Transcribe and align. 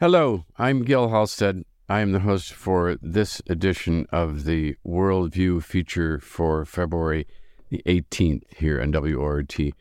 Hello, 0.00 0.44
I'm 0.56 0.84
Gil 0.84 1.08
Halsted. 1.08 1.64
I 1.88 2.02
am 2.02 2.12
the 2.12 2.20
host 2.20 2.52
for 2.52 2.96
this 3.02 3.42
edition 3.48 4.06
of 4.12 4.44
the 4.44 4.76
Worldview 4.86 5.64
feature 5.64 6.20
for 6.20 6.64
February 6.64 7.26
the 7.68 7.82
18th 7.84 8.44
here 8.54 8.80
on 8.80 8.92
WORT 8.92 9.48
89.9 9.48 9.72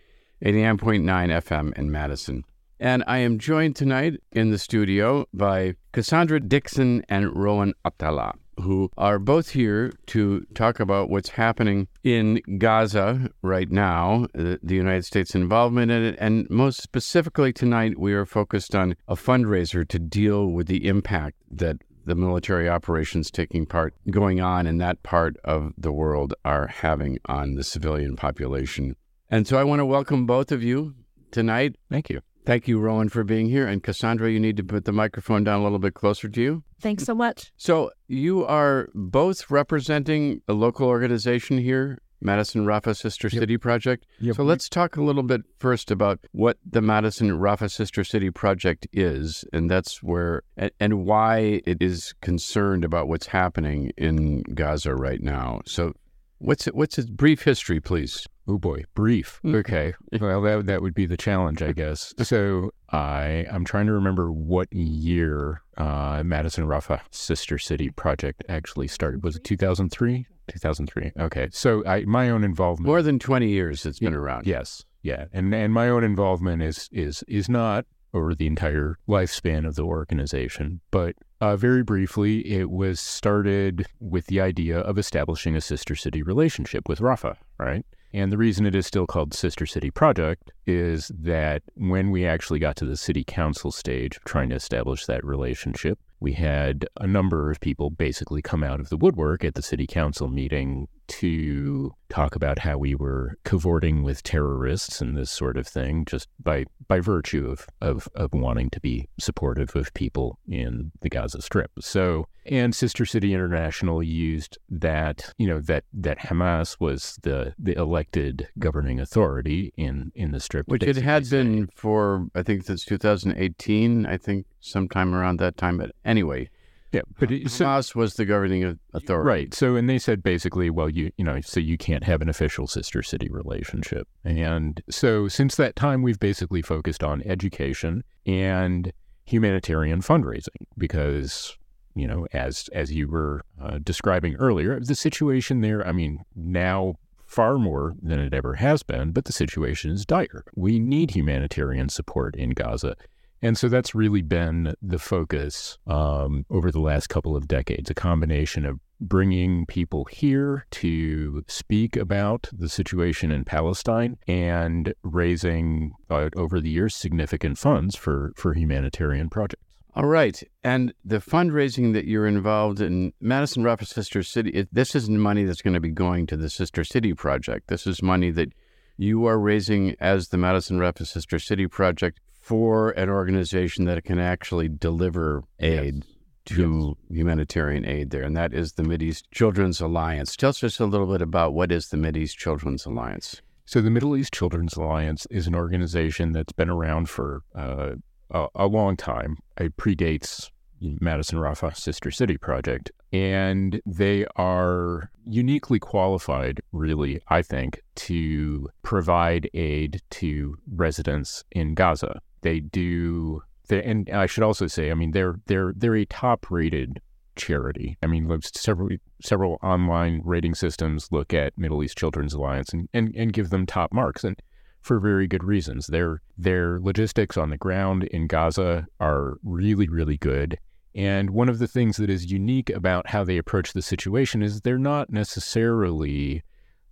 FM 0.41 1.77
in 1.77 1.91
Madison. 1.91 2.45
And 2.79 3.03
I 3.05 3.19
am 3.19 3.38
joined 3.38 3.75
tonight 3.75 4.15
in 4.31 4.49
the 4.49 4.57
studio 4.57 5.27
by 5.35 5.75
Cassandra 5.91 6.39
Dixon 6.39 7.04
and 7.07 7.38
Rowan 7.38 7.75
Atilla, 7.86 8.34
who 8.59 8.89
are 8.97 9.19
both 9.19 9.49
here 9.49 9.93
to 10.07 10.45
talk 10.53 10.79
about 10.79 11.09
what's 11.09 11.29
happening 11.29 11.87
in 12.03 12.41
Gaza 12.57 13.29
right 13.41 13.71
now, 13.71 14.27
the, 14.33 14.59
the 14.63 14.75
United 14.75 15.05
States' 15.05 15.35
involvement 15.35 15.91
in 15.91 16.03
it. 16.03 16.15
And 16.19 16.49
most 16.49 16.81
specifically 16.81 17.53
tonight, 17.53 17.99
we 17.99 18.13
are 18.13 18.25
focused 18.25 18.75
on 18.75 18.95
a 19.07 19.15
fundraiser 19.15 19.88
to 19.88 19.99
deal 19.99 20.47
with 20.47 20.67
the 20.67 20.88
impact 20.88 21.38
that 21.51 21.77
the 22.05 22.15
military 22.15 22.70
operations 22.70 23.29
taking 23.29 23.65
part 23.65 23.93
going 24.09 24.39
on 24.39 24.65
in 24.65 24.77
that 24.77 25.03
part 25.03 25.35
of 25.43 25.73
the 25.77 25.91
world 25.91 26.34
are 26.45 26.67
having 26.67 27.20
on 27.26 27.55
the 27.55 27.63
civilian 27.63 28.15
population. 28.15 28.95
And 29.29 29.45
so 29.45 29.57
I 29.57 29.65
want 29.65 29.79
to 29.79 29.85
welcome 29.85 30.26
both 30.26 30.51
of 30.53 30.63
you 30.63 30.95
tonight. 31.31 31.76
Thank 31.91 32.09
you. 32.09 32.21
Thank 32.47 32.65
you, 32.65 32.79
Rowan, 32.79 33.09
for 33.09 33.25
being 33.25 33.49
here. 33.49 33.67
And 33.67 33.83
Cassandra, 33.83 34.31
you 34.31 34.39
need 34.39 34.55
to 34.55 34.63
put 34.63 34.85
the 34.85 34.93
microphone 34.93 35.43
down 35.43 35.59
a 35.59 35.63
little 35.63 35.79
bit 35.79 35.95
closer 35.95 36.29
to 36.29 36.41
you. 36.41 36.63
Thanks 36.79 37.03
so 37.03 37.13
much. 37.13 37.51
So, 37.57 37.91
you 38.07 38.45
are 38.45 38.87
both 38.95 39.51
representing 39.51 40.41
a 40.47 40.53
local 40.53 40.87
organization 40.87 41.57
here, 41.57 41.99
Madison 42.21 42.65
Rafah 42.65 42.95
Sister 42.95 43.27
Yep. 43.27 43.41
City 43.41 43.57
Project. 43.57 44.05
Yep. 44.21 44.37
So, 44.37 44.43
let's 44.43 44.70
talk 44.70 44.95
a 44.95 45.03
little 45.03 45.23
bit 45.23 45.41
first 45.59 45.91
about 45.91 46.20
what 46.31 46.55
the 46.65 46.81
Madison 46.81 47.31
Rafah 47.31 47.70
Sister 47.70 48.05
City 48.05 48.31
Project 48.31 48.87
is, 48.93 49.43
and 49.51 49.70
that's 49.70 50.01
where, 50.01 50.43
and, 50.55 50.71
and 50.79 51.05
why 51.05 51.61
it 51.65 51.81
is 51.81 52.13
concerned 52.21 52.85
about 52.85 53.09
what's 53.09 53.27
happening 53.27 53.91
in 53.98 54.43
Gaza 54.43 54.95
right 54.95 55.21
now. 55.21 55.63
So, 55.65 55.91
what's 56.40 56.68
it, 56.68 56.76
what's 56.76 56.98
its 56.98 57.10
brief 57.10 57.43
history, 57.43 57.80
please? 57.80 58.27
Oh 58.48 58.57
boy, 58.57 58.84
brief. 58.96 59.41
Mm. 59.43 59.55
Okay. 59.57 59.93
Well, 60.21 60.41
that 60.41 60.66
that 60.68 60.82
would 60.82 60.94
be 60.94 61.05
the 61.05 61.18
challenge, 61.18 61.62
I 61.62 61.74
guess. 61.74 62.13
So 62.24 62.71
I 62.91 63.46
I'm 63.52 63.66
trying 63.66 63.88
to 63.88 63.94
remember 63.94 64.31
what 64.31 64.72
year 64.72 65.62
uh, 65.78 66.24
Madison 66.24 66.66
Rafah 66.66 67.02
Sister 67.12 67.57
City 67.57 67.90
Project 67.90 68.44
actually 68.50 68.88
started. 68.88 69.24
Was 69.24 69.35
it 69.38 69.44
2003? 69.44 70.25
2003. 70.50 71.12
Okay. 71.19 71.50
So 71.52 71.85
I 71.85 72.06
my 72.06 72.29
own 72.29 72.44
involvement. 72.44 72.88
More 72.88 73.01
than 73.01 73.19
20 73.19 73.50
years 73.50 73.85
it's 73.85 74.00
been 74.00 74.13
around. 74.13 74.47
Yes. 74.47 74.85
Yeah. 75.03 75.25
And 75.34 75.53
and 75.53 75.74
my 75.74 75.90
own 75.90 76.03
involvement 76.03 76.62
is 76.62 76.90
is 76.91 77.24
is 77.28 77.50
not 77.50 77.85
over 78.18 78.35
the 78.35 78.47
entire 78.47 78.97
lifespan 79.07 79.68
of 79.68 79.75
the 79.75 79.84
organization, 79.84 80.81
but 80.91 81.16
uh, 81.40 81.56
very 81.56 81.84
briefly, 81.84 82.40
it 82.51 82.69
was 82.69 83.00
started 83.00 83.85
with 84.00 84.25
the 84.25 84.41
idea 84.41 84.79
of 84.79 84.97
establishing 84.97 85.56
a 85.56 85.62
sister 85.62 85.96
city 85.96 86.23
relationship 86.23 86.90
with 86.90 87.00
Rafah, 87.00 87.38
right? 87.59 87.85
And 88.13 88.31
the 88.31 88.38
reason 88.38 88.66
it 88.66 88.73
is 88.73 88.88
still 88.88 89.06
called 89.06 89.34
Sister 89.34 89.66
City 89.66 89.91
Project 89.91 90.51
is 90.66 91.12
that 91.19 91.62
when 91.75 92.09
we 92.09 92.25
actually 92.25 92.59
got 92.59 92.75
to 92.78 92.85
the 92.85 92.97
city 92.97 93.23
council 93.23 93.72
stage 93.72 94.18
of 94.18 94.23
trying 94.23 94.50
to 94.50 94.56
establish 94.56 95.06
that 95.06 95.25
relationship, 95.25 96.00
we 96.19 96.34
had 96.34 96.88
a 97.00 97.06
number 97.06 97.51
of 97.51 97.59
people 97.59 97.90
basically 97.90 98.41
come 98.41 98.63
out 98.63 98.79
of 98.79 98.90
the 98.90 98.97
woodwork 98.97 99.44
at 99.44 99.56
the 99.56 99.62
city 99.62 99.85
council 99.85 100.28
meeting 100.28 100.88
to 101.08 101.94
talk 102.09 102.36
about 102.36 102.59
how 102.59 102.78
we 102.78 102.96
were 102.96 103.38
cavorting 103.44 104.03
with 104.03 104.24
terrorists 104.24 105.02
and 105.02 105.18
this 105.18 105.31
sort 105.31 105.58
of 105.58 105.68
thing, 105.68 106.06
just 106.06 106.28
by 106.41 106.66
by 106.88 107.00
virtue 107.00 107.50
of 107.50 107.68
of, 107.81 108.08
of 108.16 108.34
wanting 108.34 108.69
to 108.72 108.80
be 108.80 109.08
supportive 109.19 109.75
of 109.75 109.94
people 109.94 110.40
in 110.47 110.91
the 111.02 111.09
Gaza 111.09 111.41
Strip. 111.41 111.72
So, 111.80 112.28
and 112.46 112.74
Sister 112.74 113.06
City 113.06 113.34
International 113.34 114.02
used 114.02 114.58
that, 114.69 115.34
you 115.38 115.47
know, 115.47 115.59
that 115.62 115.84
that 115.94 116.19
Hamas 116.19 116.78
was 116.80 117.19
the 117.24 117.53
the 117.58 117.73
elected 117.73 118.47
governing 118.59 119.00
authority 119.00 119.73
in 119.78 120.12
in 120.16 120.31
the 120.31 120.40
Strip, 120.40 120.67
Which 120.67 120.84
it 120.84 120.97
had 120.97 121.29
been 121.29 121.69
for, 121.75 122.28
I 122.35 122.44
think 122.44 122.63
since 122.63 122.85
2018, 122.85 124.06
I 124.06 124.17
think 124.17 124.46
sometime 124.59 125.13
around 125.13 125.40
that 125.40 125.57
time. 125.57 125.78
But 125.78 125.91
anyway, 126.06 126.50
Yeah, 126.93 127.01
but 127.19 127.31
it, 127.31 127.49
so, 127.49 127.65
Hamas 127.65 127.95
was 127.95 128.13
the 128.13 128.25
governing 128.25 128.79
authority. 128.93 129.27
Right. 129.27 129.53
So, 129.53 129.75
and 129.75 129.89
they 129.89 129.99
said 129.99 130.23
basically, 130.23 130.69
well, 130.69 130.89
you 130.89 131.11
you 131.17 131.25
know, 131.25 131.41
so 131.41 131.59
you 131.59 131.77
can't 131.77 132.03
have 132.03 132.21
an 132.21 132.29
official 132.29 132.65
sister 132.65 133.03
city 133.03 133.29
relationship. 133.29 134.07
And 134.23 134.81
so, 134.89 135.27
since 135.27 135.55
that 135.57 135.75
time, 135.75 136.01
we've 136.01 136.19
basically 136.19 136.61
focused 136.61 137.03
on 137.03 137.21
education 137.23 138.03
and 138.25 138.93
humanitarian 139.25 140.01
fundraising 140.01 140.65
because 140.77 141.57
you 141.97 142.07
know, 142.07 142.27
as 142.31 142.69
as 142.73 142.91
you 142.91 143.07
were 143.07 143.43
uh, 143.61 143.79
describing 143.83 144.35
earlier, 144.35 144.79
the 144.79 144.95
situation 144.95 145.61
there. 145.61 145.85
I 145.85 145.91
mean, 145.91 146.23
now 146.35 146.95
far 147.25 147.57
more 147.57 147.95
than 148.01 148.19
it 148.19 148.33
ever 148.33 148.53
has 148.53 148.83
been, 148.83 149.11
but 149.11 149.25
the 149.25 149.33
situation 149.33 149.91
is 149.91 150.05
dire. 150.05 150.45
We 150.55 150.79
need 150.79 151.11
humanitarian 151.11 151.89
support 151.89 152.35
in 152.35 152.51
Gaza. 152.51 152.95
And 153.41 153.57
so 153.57 153.69
that's 153.69 153.93
really 153.93 154.21
been 154.21 154.73
the 154.81 154.99
focus 154.99 155.77
um, 155.85 156.45
over 156.49 156.71
the 156.71 156.79
last 156.79 157.07
couple 157.07 157.35
of 157.35 157.47
decades 157.47 157.89
a 157.89 157.93
combination 157.93 158.65
of 158.65 158.79
bringing 158.99 159.65
people 159.67 160.05
here 160.05 160.65
to 160.71 161.43
speak 161.47 161.95
about 161.95 162.49
the 162.51 162.67
situation 162.67 163.31
in 163.31 163.45
Palestine 163.45 164.17
and 164.27 164.93
raising, 165.03 165.91
uh, 166.09 166.29
over 166.35 166.59
the 166.59 166.69
years, 166.69 166.95
significant 166.95 167.59
funds 167.59 167.95
for, 167.95 168.33
for 168.35 168.55
humanitarian 168.55 169.29
projects. 169.29 169.63
All 169.93 170.05
right. 170.05 170.41
And 170.63 170.93
the 171.03 171.17
fundraising 171.17 171.93
that 171.93 172.05
you're 172.05 172.27
involved 172.27 172.81
in, 172.81 173.13
Madison 173.19 173.63
Rafah 173.63 173.87
Sister 173.87 174.21
City, 174.21 174.51
it, 174.51 174.69
this 174.71 174.95
isn't 174.95 175.19
money 175.19 175.43
that's 175.43 175.63
going 175.63 175.73
to 175.73 175.79
be 175.79 175.89
going 175.89 176.27
to 176.27 176.37
the 176.37 176.49
Sister 176.49 176.83
City 176.83 177.13
Project. 177.13 177.67
This 177.67 177.87
is 177.87 178.03
money 178.03 178.29
that 178.31 178.49
you 178.97 179.25
are 179.25 179.39
raising 179.39 179.95
as 179.99 180.27
the 180.27 180.37
Madison 180.37 180.77
Rafah 180.77 181.07
Sister 181.07 181.39
City 181.39 181.67
Project 181.67 182.19
for 182.47 182.91
an 182.91 183.09
organization 183.09 183.84
that 183.84 184.02
can 184.06 184.19
actually 184.19 184.69
deliver 184.69 185.44
aid 185.59 186.06
to 186.46 186.96
humanitarian 187.09 187.85
aid 187.85 188.09
there. 188.09 188.24
And 188.24 188.38
that 188.38 188.53
is 188.53 188.72
the 188.72 188.84
Mideast 188.84 189.24
Children's 189.34 189.81
Alliance. 189.81 190.38
Tell 190.38 190.52
us 190.52 190.62
just 190.62 190.80
a 190.80 190.85
little 190.85 191.08
bit 191.08 191.22
about 191.22 191.53
what 191.53 191.74
is 191.74 191.90
the 191.90 191.97
Mideast 191.97 192.38
Children's 192.38 192.85
Alliance. 192.85 193.41
So, 193.66 193.81
the 193.81 193.90
Middle 193.90 194.16
East 194.16 194.34
Children's 194.34 194.78
Alliance 194.78 195.28
is 195.30 195.46
an 195.46 195.56
organization 195.56 196.31
that's 196.31 196.53
been 196.53 196.69
around 196.69 197.09
for 197.09 197.41
uh, 197.53 197.96
a, 198.31 198.47
a 198.56 198.66
long 198.66 198.96
time. 198.96 199.35
It 199.59 199.75
predates 199.75 200.50
Madison 200.79 201.40
Rafah 201.40 201.75
Sister 201.75 202.12
City 202.12 202.38
Project. 202.38 202.91
And 203.12 203.81
they 203.85 204.25
are 204.38 205.12
uniquely 205.25 205.79
qualified, 205.79 206.62
really, 206.72 207.19
I 207.28 207.41
think, 207.41 207.81
to 207.96 208.69
provide 208.84 209.50
aid 209.53 210.02
to 210.12 210.56
residents 210.74 211.44
in 211.52 211.74
Gaza. 211.74 212.22
They 212.47 212.62
do, 212.62 213.41
they, 213.68 213.84
and 213.84 214.09
I 214.09 214.25
should 214.25 214.46
also 214.46 214.68
say, 214.68 214.90
I 214.90 214.94
mean, 214.94 215.12
they're 215.12 215.35
they're 215.47 215.74
they're 215.75 215.97
a 215.97 216.06
top-rated 216.06 217.02
charity. 217.35 217.97
I 218.02 218.08
mean, 218.08 218.24
several 218.41 218.90
several 219.22 219.58
online 219.62 220.22
rating 220.24 220.56
systems 220.56 221.09
look 221.12 221.34
at 221.34 221.58
Middle 221.58 221.84
East 221.84 221.97
Children's 221.97 222.34
Alliance 222.34 222.72
and, 222.72 222.88
and, 222.94 223.13
and 223.18 223.34
give 223.34 223.50
them 223.50 223.66
top 223.66 223.91
marks, 223.91 224.24
and 224.24 224.41
for 224.81 224.97
very 224.97 225.28
good 225.28 225.44
reasons. 225.44 225.88
Their 225.88 226.22
their 226.38 226.80
logistics 226.80 227.35
on 227.35 227.50
the 227.50 227.58
ground 227.58 228.06
in 228.06 228.28
Gaza 228.28 228.88
are 229.02 229.38
really 229.44 229.90
really 229.90 230.18
good. 230.18 230.58
And 230.96 231.31
one 231.31 231.50
of 231.50 231.59
the 231.59 231.68
things 231.68 231.97
that 231.97 232.09
is 232.09 232.31
unique 232.31 232.69
about 232.69 233.09
how 233.09 233.25
they 233.25 233.38
approach 233.38 233.74
the 233.74 233.81
situation 233.81 234.41
is 234.41 234.62
they're 234.62 234.79
not 234.79 235.09
necessarily 235.12 236.44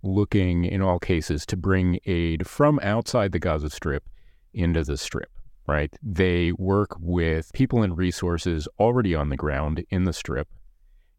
looking, 0.02 0.66
in 0.66 0.82
all 0.82 0.98
cases, 0.98 1.46
to 1.46 1.56
bring 1.56 1.98
aid 2.04 2.46
from 2.46 2.78
outside 2.82 3.32
the 3.32 3.38
Gaza 3.38 3.70
Strip 3.70 4.04
into 4.54 4.84
the 4.84 4.96
Strip, 4.96 5.30
right? 5.66 5.94
They 6.02 6.52
work 6.52 6.96
with 7.00 7.52
people 7.52 7.82
and 7.82 7.96
resources 7.96 8.68
already 8.78 9.14
on 9.14 9.28
the 9.28 9.36
ground 9.36 9.84
in 9.90 10.04
the 10.04 10.12
Strip, 10.12 10.48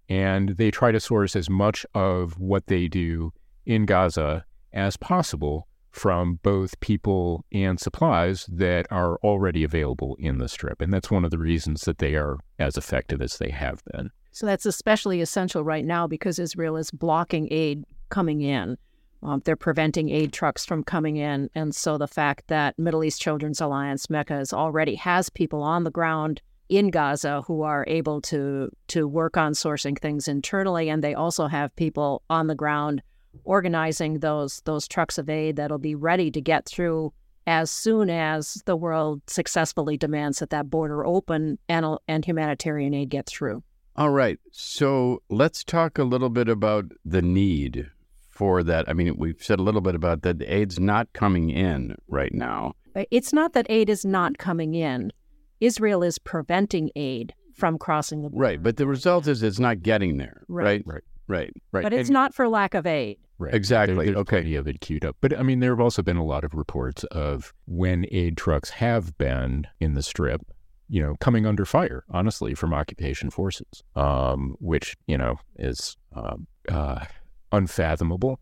and 0.09 0.49
they 0.49 0.71
try 0.71 0.91
to 0.91 0.99
source 0.99 1.35
as 1.35 1.49
much 1.49 1.85
of 1.93 2.39
what 2.39 2.67
they 2.67 2.87
do 2.87 3.33
in 3.65 3.85
Gaza 3.85 4.45
as 4.73 4.97
possible 4.97 5.67
from 5.97 6.39
both 6.43 6.79
people 6.79 7.43
and 7.51 7.79
supplies 7.79 8.45
that 8.51 8.85
are 8.91 9.17
already 9.23 9.63
available 9.63 10.15
in 10.19 10.37
the 10.37 10.47
strip. 10.47 10.79
And 10.79 10.93
that's 10.93 11.09
one 11.09 11.25
of 11.25 11.31
the 11.31 11.39
reasons 11.39 11.81
that 11.81 11.97
they 11.97 12.15
are 12.15 12.37
as 12.59 12.77
effective 12.77 13.21
as 13.21 13.37
they 13.37 13.49
have 13.49 13.83
been. 13.91 14.11
So 14.31 14.45
that's 14.45 14.67
especially 14.67 15.21
essential 15.21 15.63
right 15.63 15.83
now 15.83 16.05
because 16.05 16.37
Israel 16.37 16.77
is 16.77 16.91
blocking 16.91 17.47
aid 17.51 17.83
coming 18.09 18.41
in. 18.41 18.77
Um, 19.23 19.41
they're 19.45 19.55
preventing 19.55 20.09
aid 20.09 20.31
trucks 20.31 20.65
from 20.65 20.83
coming 20.83 21.17
in. 21.17 21.49
And 21.55 21.75
so 21.75 21.97
the 21.97 22.07
fact 22.07 22.47
that 22.47 22.77
Middle 22.77 23.03
East 23.03 23.21
Children's 23.21 23.61
Alliance, 23.61 24.07
MECA, 24.07 24.41
is 24.41 24.53
already 24.53 24.95
has 24.95 25.29
people 25.29 25.63
on 25.63 25.83
the 25.83 25.91
ground 25.91 26.41
in 26.69 26.89
Gaza 26.89 27.43
who 27.47 27.61
are 27.61 27.85
able 27.87 28.21
to 28.21 28.69
to 28.89 29.07
work 29.07 29.37
on 29.37 29.53
sourcing 29.53 29.97
things 29.97 30.27
internally, 30.27 30.89
and 30.89 31.03
they 31.03 31.13
also 31.13 31.47
have 31.47 31.75
people 31.75 32.23
on 32.29 32.47
the 32.47 32.55
ground 32.55 33.01
organizing 33.43 34.19
those 34.19 34.61
those 34.65 34.87
trucks 34.87 35.17
of 35.17 35.29
aid 35.29 35.55
that'll 35.55 35.77
be 35.77 35.95
ready 35.95 36.29
to 36.31 36.41
get 36.41 36.65
through 36.65 37.13
as 37.45 37.71
soon 37.71 38.09
as 38.09 38.61
the 38.65 38.75
world 38.75 39.21
successfully 39.27 39.95
demands 39.95 40.39
that 40.39 40.49
that 40.49 40.69
border 40.69 41.05
open 41.05 41.57
and 41.69 41.85
and 42.07 42.25
humanitarian 42.25 42.93
aid 42.93 43.09
get 43.09 43.25
through. 43.25 43.63
All 43.95 44.11
right. 44.11 44.37
So 44.51 45.23
let's 45.29 45.63
talk 45.63 45.97
a 45.97 46.03
little 46.03 46.29
bit 46.29 46.47
about 46.47 46.91
the 47.03 47.21
need 47.21 47.89
for 48.37 48.61
that. 48.63 48.87
I 48.87 48.93
mean, 48.93 49.15
we've 49.17 49.41
said 49.41 49.59
a 49.59 49.63
little 49.63 49.81
bit 49.81 49.95
about 49.95 50.21
that. 50.21 50.37
The 50.37 50.53
aid's 50.53 50.79
not 50.79 51.11
coming 51.13 51.49
in 51.49 51.95
right 52.07 52.33
now. 52.33 52.73
It's 53.11 53.33
not 53.33 53.53
that 53.53 53.65
aid 53.69 53.89
is 53.89 54.05
not 54.05 54.37
coming 54.37 54.75
in. 54.75 55.11
Israel 55.59 56.03
is 56.03 56.19
preventing 56.19 56.91
aid 56.95 57.33
from 57.55 57.79
crossing 57.79 58.21
the 58.21 58.29
border. 58.29 58.43
Right. 58.43 58.63
But 58.63 58.77
the 58.77 58.85
result 58.85 59.27
is 59.27 59.41
it's 59.41 59.59
not 59.59 59.81
getting 59.81 60.17
there. 60.17 60.43
Right. 60.47 60.83
Right. 60.85 60.85
Right. 60.85 61.03
Right. 61.27 61.53
right. 61.71 61.83
But 61.83 61.93
it's 61.93 62.09
And- 62.09 62.13
not 62.13 62.33
for 62.35 62.47
lack 62.47 62.73
of 62.75 62.85
aid. 62.85 63.17
Right. 63.39 63.53
Exactly. 63.53 63.95
There- 63.95 64.05
there's 64.05 64.17
Okay. 64.17 64.37
plenty 64.37 64.55
of 64.55 64.67
it 64.67 64.79
queued 64.81 65.03
up. 65.05 65.17
But 65.19 65.37
I 65.37 65.41
mean, 65.43 65.59
there 65.59 65.71
have 65.71 65.79
also 65.79 66.01
been 66.03 66.17
a 66.17 66.23
lot 66.25 66.43
of 66.43 66.53
reports 66.53 67.03
of 67.05 67.53
when 67.65 68.05
aid 68.11 68.37
trucks 68.37 68.69
have 68.71 69.17
been 69.17 69.65
in 69.79 69.93
the 69.93 70.01
strip, 70.03 70.41
you 70.89 71.01
know, 71.01 71.15
coming 71.19 71.45
under 71.45 71.65
fire, 71.65 72.03
honestly, 72.09 72.53
from 72.55 72.73
occupation 72.73 73.29
forces, 73.29 73.83
um, 73.95 74.55
which, 74.59 74.95
you 75.07 75.17
know, 75.17 75.35
is 75.57 75.97
um, 76.15 76.47
uh, 76.69 77.05
unfathomable. 77.51 78.39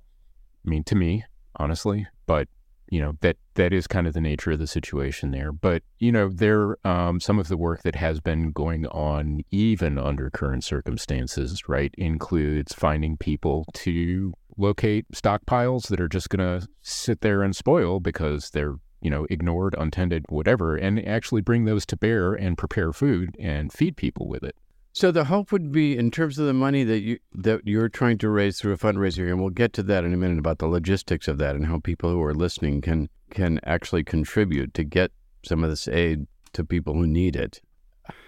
I 0.66 0.70
mean, 0.70 0.84
to 0.86 0.96
me, 0.96 1.24
honestly, 1.58 2.08
but 2.26 2.48
you 2.90 3.02
know 3.02 3.14
that 3.22 3.38
that 3.56 3.74
is 3.74 3.88
kind 3.88 4.06
of 4.06 4.14
the 4.14 4.22
nature 4.22 4.52
of 4.52 4.60
the 4.60 4.68
situation 4.68 5.32
there. 5.32 5.52
But 5.52 5.84
you 6.00 6.12
know, 6.12 6.30
there 6.30 6.78
um, 6.86 7.20
some 7.20 7.40
of 7.40 7.48
the 7.48 7.58
work 7.58 7.84
that 7.84 7.96
has 7.96 8.20
been 8.20 8.52
going 8.52 8.86
on, 8.88 9.42
even 9.52 9.98
under 9.98 10.30
current 10.30 10.64
circumstances, 10.64 11.68
right, 11.68 11.94
includes 11.98 12.74
finding 12.74 13.18
people 13.18 13.66
to 13.74 14.34
locate 14.58 15.06
stockpiles 15.14 15.88
that 15.88 16.00
are 16.00 16.08
just 16.08 16.30
going 16.30 16.62
to 16.62 16.68
sit 16.82 17.22
there 17.22 17.42
and 17.42 17.56
spoil 17.56 18.00
because 18.00 18.52
they're 18.52 18.76
you 19.02 19.10
know 19.10 19.26
ignored, 19.30 19.76
untended, 19.78 20.26
whatever, 20.30 20.76
and 20.76 21.06
actually 21.08 21.42
bring 21.42 21.66
those 21.66 21.86
to 21.88 21.98
bear 21.98 22.34
and 22.34 22.58
prepare 22.58 22.94
food 22.94 23.36
and 23.40 23.74
feed 23.74 23.98
people 23.98 24.28
with 24.28 24.44
it. 24.44 24.56
So 24.96 25.12
the 25.12 25.26
hope 25.26 25.52
would 25.52 25.74
be 25.74 25.98
in 25.98 26.10
terms 26.10 26.40
of 26.40 26.46
the 26.46 26.54
money 26.54 26.86
that 26.86 27.02
you 27.02 27.20
that 27.34 27.68
you're 27.68 27.90
trying 27.90 28.18
to 28.20 28.30
raise 28.30 28.62
through 28.62 28.72
a 28.72 28.78
fundraiser, 28.78 29.30
and 29.30 29.42
we'll 29.42 29.50
get 29.50 29.74
to 29.74 29.84
that 29.84 30.06
in 30.06 30.14
a 30.14 30.18
minute 30.18 30.40
about 30.40 30.60
the 30.60 30.68
logistics 30.68 31.28
of 31.28 31.38
that 31.40 31.54
and 31.54 31.66
how 31.66 31.80
people 31.80 32.10
who 32.10 32.24
are 32.24 32.34
listening 32.34 32.80
can 32.80 33.10
can 33.30 33.60
actually 33.66 34.06
contribute 34.06 34.74
to 34.74 34.86
get 34.86 35.12
some 35.44 35.66
of 35.66 35.70
this 35.70 35.90
aid 35.90 36.28
to 36.54 36.64
people 36.64 36.94
who 36.94 37.06
need 37.06 37.36
it. 37.36 37.60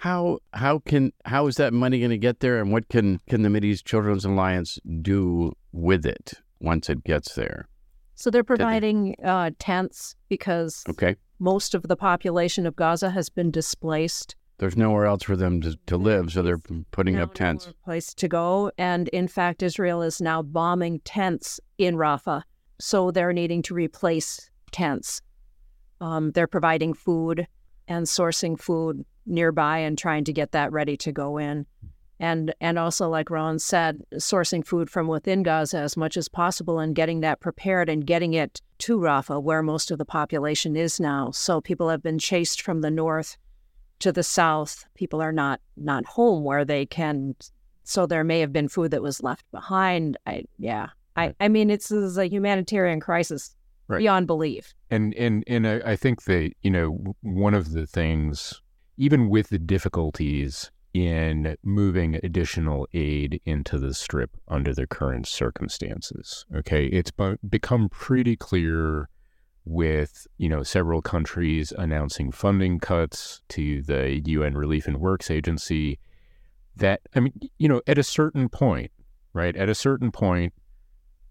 How 0.02 0.40
how 0.52 0.80
can 0.80 1.14
how 1.24 1.48
is 1.48 1.56
that 1.56 1.72
money 1.72 2.00
going 2.00 2.10
to 2.10 2.18
get 2.18 2.42
there, 2.42 2.60
and 2.60 2.74
what 2.74 2.90
can 2.90 3.22
can 3.30 3.44
the 3.44 3.50
Mideast 3.50 3.86
Children's 3.86 4.26
Alliance 4.26 4.78
do 5.02 5.54
with 5.72 6.06
it 6.06 6.34
once 6.60 6.90
it 6.90 7.06
gets 7.06 7.36
there? 7.36 7.70
So 8.16 8.30
they're 8.30 8.44
providing 8.44 9.16
uh, 9.24 9.52
tents 9.58 10.18
because 10.28 10.84
Okay, 10.90 11.16
most 11.40 11.74
of 11.74 11.84
the 11.84 11.96
population 11.96 12.68
of 12.68 12.76
Gaza 12.76 13.12
has 13.12 13.30
been 13.30 13.52
displaced. 13.52 14.36
There's 14.60 14.76
nowhere 14.76 15.06
else 15.06 15.24
for 15.24 15.36
them 15.36 15.62
to, 15.62 15.78
to 15.86 15.98
live, 15.98 16.32
so 16.32 16.42
they're 16.42 16.62
putting 16.92 17.18
up 17.18 17.34
tents. 17.34 17.72
Place 17.84 18.14
to 18.16 18.28
go, 18.28 18.72
and 18.78 19.08
in 19.10 19.28
fact, 19.28 19.62
Israel 19.62 20.02
is 20.02 20.20
now 20.20 20.42
bombing 20.42 21.00
tents 21.02 21.60
in 21.78 21.96
Rafah, 21.96 22.42
so 22.80 23.12
they're 23.12 23.34
needing 23.34 23.62
to 23.64 23.76
replace 23.76 24.50
tents. 24.72 25.22
Um, 26.02 26.32
they're 26.32 26.48
providing 26.48 26.94
food 26.94 27.48
and 27.88 28.06
sourcing 28.06 28.60
food 28.60 29.06
nearby 29.26 29.80
and 29.80 29.98
trying 29.98 30.24
to 30.24 30.34
get 30.34 30.52
that 30.54 30.72
ready 30.72 30.98
to 30.98 31.12
go 31.12 31.38
in, 31.38 31.68
and 32.20 32.54
and 32.60 32.80
also, 32.80 33.10
like 33.10 33.30
Ron 33.30 33.60
said, 33.60 34.02
sourcing 34.16 34.66
food 34.66 34.90
from 34.90 35.08
within 35.08 35.44
Gaza 35.44 35.78
as 35.78 35.96
much 35.96 36.18
as 36.18 36.28
possible 36.28 36.80
and 36.80 36.96
getting 36.96 37.20
that 37.20 37.42
prepared 37.42 37.90
and 37.90 38.08
getting 38.08 38.34
it 38.34 38.60
to 38.80 38.98
Rafah, 38.98 39.42
where 39.42 39.62
most 39.62 39.92
of 39.92 40.00
the 40.00 40.06
population 40.06 40.76
is 40.76 41.00
now. 41.00 41.30
So 41.30 41.62
people 41.62 41.90
have 41.90 42.02
been 42.02 42.18
chased 42.18 42.64
from 42.64 42.82
the 42.82 42.90
north 42.92 43.38
to 44.00 44.12
the 44.12 44.24
south. 44.24 44.86
People 44.96 45.22
are 45.22 45.32
not 45.32 45.62
not 45.76 46.06
home 46.06 46.44
where 46.44 46.66
they 46.66 46.86
can. 46.86 47.36
So 47.84 48.06
there 48.06 48.24
may 48.24 48.40
have 48.42 48.52
been 48.52 48.68
food 48.68 48.92
that 48.92 49.02
was 49.02 49.24
left 49.24 49.46
behind. 49.52 50.18
I 50.26 50.44
yeah. 50.60 50.90
I, 51.16 51.34
I 51.40 51.48
mean, 51.48 51.72
it's, 51.72 51.90
this 51.90 51.98
is 51.98 52.18
a 52.20 52.28
humanitarian 52.28 53.00
crisis 53.00 53.56
Right. 53.88 54.00
beyond 54.00 54.28
belief. 54.28 54.74
And 54.92 55.14
and 55.16 55.46
and 55.48 55.66
I, 55.66 55.80
I 55.86 55.96
think 55.96 56.24
that 56.24 56.52
you 56.62 56.70
know 56.70 57.16
one 57.22 57.54
of 57.54 57.72
the 57.72 57.88
things, 57.88 58.62
even 58.98 59.30
with 59.30 59.48
the 59.48 59.60
difficulties 59.60 60.72
in 60.94 61.56
moving 61.64 62.16
additional 62.22 62.88
aid 62.94 63.40
into 63.46 63.78
the 63.78 63.94
strip 63.94 64.32
under 64.50 64.74
the 64.74 64.88
current 64.88 65.26
circumstances, 65.26 66.46
okay, 66.54 66.88
it's 66.88 67.12
become 67.50 67.88
pretty 67.88 68.36
clear 68.36 69.08
with 69.68 70.28
you 70.38 70.48
know 70.50 70.64
several 70.64 71.02
countries 71.02 71.74
announcing 71.78 72.32
funding 72.32 72.80
cuts 72.80 73.42
to 73.50 73.82
the 73.84 74.22
UN 74.26 74.56
Relief 74.56 74.88
and 74.88 74.98
Works 74.98 75.30
Agency 75.30 76.00
that 76.76 77.02
I 77.16 77.20
mean 77.20 77.34
you 77.58 77.68
know 77.68 77.82
at 77.88 77.98
a 77.98 78.04
certain 78.04 78.50
point, 78.50 78.92
right? 79.34 79.56
At 79.56 79.70
a 79.70 79.76
certain 79.76 80.12
point, 80.12 80.54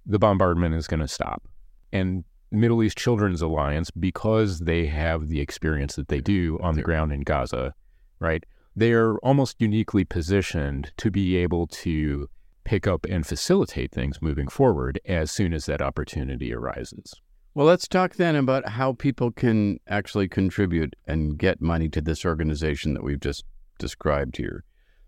the 0.05 0.19
bombardment 0.19 0.75
is 0.75 0.87
going 0.87 1.00
to 1.00 1.09
stop, 1.09 1.49
and 1.93 2.25
Middle 2.50 2.83
East 2.83 2.99
Children's 2.99 3.43
Alliance, 3.43 3.91
because 3.91 4.61
they 4.61 4.87
have 4.87 5.29
the 5.29 5.41
experience 5.41 5.97
that 5.97 6.09
they 6.09 6.21
do 6.21 6.59
on 6.62 6.75
the 6.75 6.82
ground 6.82 7.12
in 7.12 7.23
Gaza, 7.23 7.75
right? 8.21 8.44
They 8.75 8.93
are 8.93 9.17
almost 9.19 9.61
uniquely 9.61 10.05
positioned 10.05 10.93
to 10.99 11.11
be 11.11 11.37
able 11.37 11.67
to 11.69 12.29
pick 12.65 12.87
up 12.87 13.06
and 13.09 13.27
facilitate 13.27 13.93
things 13.93 14.21
moving 14.21 14.49
forward 14.49 15.00
as 15.06 15.31
soon 15.31 15.55
as 15.55 15.67
that 15.67 15.81
opportunity 15.81 16.53
arises. 16.53 17.15
Well, 17.56 17.67
let's 17.67 17.88
talk 17.88 18.17
then 18.17 18.37
about 18.37 18.69
how 18.69 18.93
people 18.93 19.31
can 19.31 19.81
actually 19.88 20.29
contribute 20.29 20.94
and 21.06 21.38
get 21.38 21.62
money 21.62 21.88
to 21.88 22.03
this 22.03 22.23
organization 22.23 22.93
that 22.93 23.03
we've 23.03 23.19
just 23.19 23.47
described 23.79 24.37
here. 24.37 24.62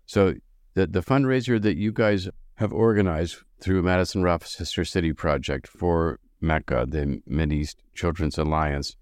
So, 0.07 0.33
the, 0.73 0.87
the 0.87 1.03
fundraiser 1.03 1.61
that 1.61 1.77
you 1.77 1.91
guys 1.91 2.27
have 2.55 2.73
organized 2.73 3.35
through 3.61 3.83
Madison 3.83 4.23
Rafah 4.23 4.47
Sister 4.47 4.83
City 4.83 5.13
Project 5.13 5.67
for 5.67 6.19
MECA, 6.41 6.89
the 6.89 7.21
Mideast 7.29 7.75
Children's 7.93 8.39
Alliance, 8.39 8.95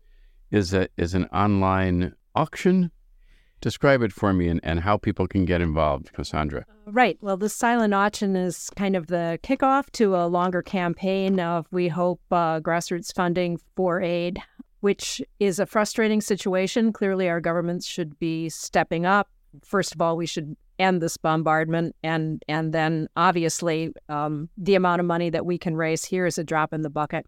is 0.51 0.73
a, 0.73 0.89
is 0.97 1.13
an 1.13 1.27
online 1.27 2.15
auction. 2.35 2.91
Describe 3.61 4.01
it 4.01 4.13
for 4.13 4.33
me 4.33 4.47
and, 4.47 4.59
and 4.63 4.81
how 4.81 4.97
people 4.97 5.27
can 5.27 5.45
get 5.45 5.61
involved, 5.61 6.13
Cassandra. 6.13 6.65
Right. 6.85 7.17
Well, 7.21 7.37
the 7.37 7.49
silent 7.49 7.93
auction 7.93 8.35
is 8.35 8.69
kind 8.75 8.95
of 8.95 9.07
the 9.07 9.39
kickoff 9.43 9.89
to 9.93 10.15
a 10.15 10.27
longer 10.27 10.61
campaign 10.61 11.39
of, 11.39 11.65
we 11.71 11.87
hope, 11.87 12.21
uh, 12.31 12.59
grassroots 12.59 13.13
funding 13.13 13.59
for 13.75 14.01
aid, 14.01 14.39
which 14.81 15.21
is 15.39 15.59
a 15.59 15.65
frustrating 15.65 16.21
situation. 16.21 16.93
Clearly, 16.93 17.27
our 17.27 17.41
governments 17.41 17.85
should 17.87 18.17
be 18.19 18.47
stepping 18.49 19.05
up. 19.05 19.27
First 19.63 19.95
of 19.95 20.01
all, 20.01 20.15
we 20.15 20.27
should 20.27 20.55
end 20.79 21.01
this 21.01 21.17
bombardment, 21.17 21.95
and 22.03 22.43
and 22.47 22.71
then 22.71 23.07
obviously, 23.17 23.91
um, 24.09 24.49
the 24.57 24.75
amount 24.75 24.99
of 24.99 25.07
money 25.07 25.31
that 25.31 25.45
we 25.45 25.57
can 25.57 25.75
raise 25.75 26.05
here 26.05 26.27
is 26.27 26.37
a 26.37 26.43
drop 26.43 26.73
in 26.73 26.83
the 26.83 26.89
bucket. 26.89 27.25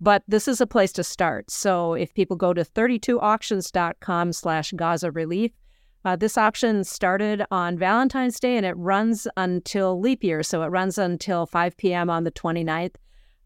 But 0.00 0.22
this 0.28 0.46
is 0.46 0.60
a 0.60 0.66
place 0.66 0.92
to 0.92 1.04
start. 1.04 1.50
So 1.50 1.94
if 1.94 2.14
people 2.14 2.36
go 2.36 2.54
to 2.54 2.64
32auctions.com 2.64 4.32
slash 4.32 4.72
Gaza 4.72 5.10
Relief, 5.10 5.52
uh, 6.04 6.16
this 6.16 6.38
option 6.38 6.84
started 6.84 7.44
on 7.50 7.76
Valentine's 7.76 8.38
Day 8.38 8.56
and 8.56 8.64
it 8.64 8.76
runs 8.76 9.26
until 9.36 10.00
leap 10.00 10.22
year. 10.22 10.42
So 10.42 10.62
it 10.62 10.68
runs 10.68 10.98
until 10.98 11.46
5 11.46 11.76
p.m. 11.76 12.08
on 12.08 12.24
the 12.24 12.30
29th. 12.30 12.94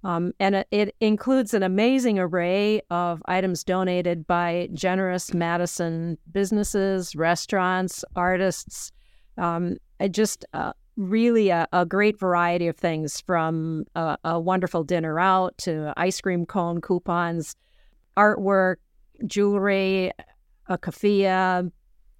Um, 0.04 0.32
and 0.40 0.64
it, 0.70 0.94
includes 1.00 1.54
an 1.54 1.62
amazing 1.62 2.18
array 2.18 2.82
of 2.90 3.22
items 3.26 3.62
donated 3.62 4.26
by 4.26 4.68
generous 4.74 5.32
Madison 5.32 6.18
businesses, 6.32 7.14
restaurants, 7.14 8.04
artists. 8.16 8.90
Um, 9.38 9.76
just 10.10 10.44
uh, 10.52 10.72
really 11.08 11.50
a, 11.50 11.66
a 11.72 11.84
great 11.84 12.18
variety 12.18 12.68
of 12.68 12.76
things 12.76 13.20
from 13.20 13.84
a, 13.94 14.16
a 14.24 14.40
wonderful 14.40 14.84
dinner 14.84 15.18
out 15.18 15.56
to 15.58 15.92
ice 15.96 16.20
cream 16.20 16.46
cone 16.46 16.80
coupons, 16.80 17.56
artwork, 18.16 18.76
jewelry, 19.26 20.12
a 20.68 20.78
keffiyeh, 20.78 21.70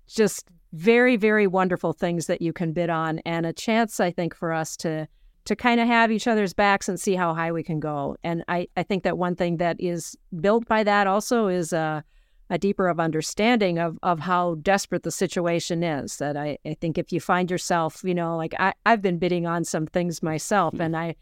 just 0.08 0.48
very, 0.72 1.16
very 1.16 1.46
wonderful 1.46 1.92
things 1.92 2.26
that 2.26 2.42
you 2.42 2.52
can 2.52 2.72
bid 2.72 2.90
on, 2.90 3.20
and 3.20 3.46
a 3.46 3.52
chance, 3.52 4.00
I 4.00 4.10
think, 4.10 4.34
for 4.34 4.52
us 4.52 4.76
to 4.78 5.06
to 5.44 5.56
kind 5.56 5.80
of 5.80 5.88
have 5.88 6.12
each 6.12 6.28
other's 6.28 6.54
backs 6.54 6.88
and 6.88 7.00
see 7.00 7.16
how 7.16 7.34
high 7.34 7.50
we 7.50 7.64
can 7.64 7.80
go. 7.80 8.16
And 8.22 8.44
I, 8.46 8.68
I 8.76 8.84
think 8.84 9.02
that 9.02 9.18
one 9.18 9.34
thing 9.34 9.56
that 9.56 9.76
is 9.80 10.16
built 10.40 10.68
by 10.68 10.84
that 10.84 11.08
also 11.08 11.48
is 11.48 11.72
a, 11.72 12.04
a 12.52 12.58
deeper 12.58 12.86
of 12.86 13.00
understanding 13.00 13.78
of, 13.78 13.98
of 14.02 14.20
how 14.20 14.56
desperate 14.56 15.04
the 15.04 15.10
situation 15.10 15.82
is. 15.82 16.18
That 16.18 16.36
I, 16.36 16.58
I 16.66 16.74
think 16.74 16.98
if 16.98 17.10
you 17.10 17.18
find 17.18 17.50
yourself, 17.50 18.02
you 18.04 18.14
know, 18.14 18.36
like 18.36 18.54
I, 18.60 18.74
I've 18.84 19.00
been 19.00 19.18
bidding 19.18 19.46
on 19.46 19.64
some 19.64 19.86
things 19.86 20.22
myself, 20.22 20.74
hmm. 20.74 20.82
and 20.82 20.96
I, 20.96 21.16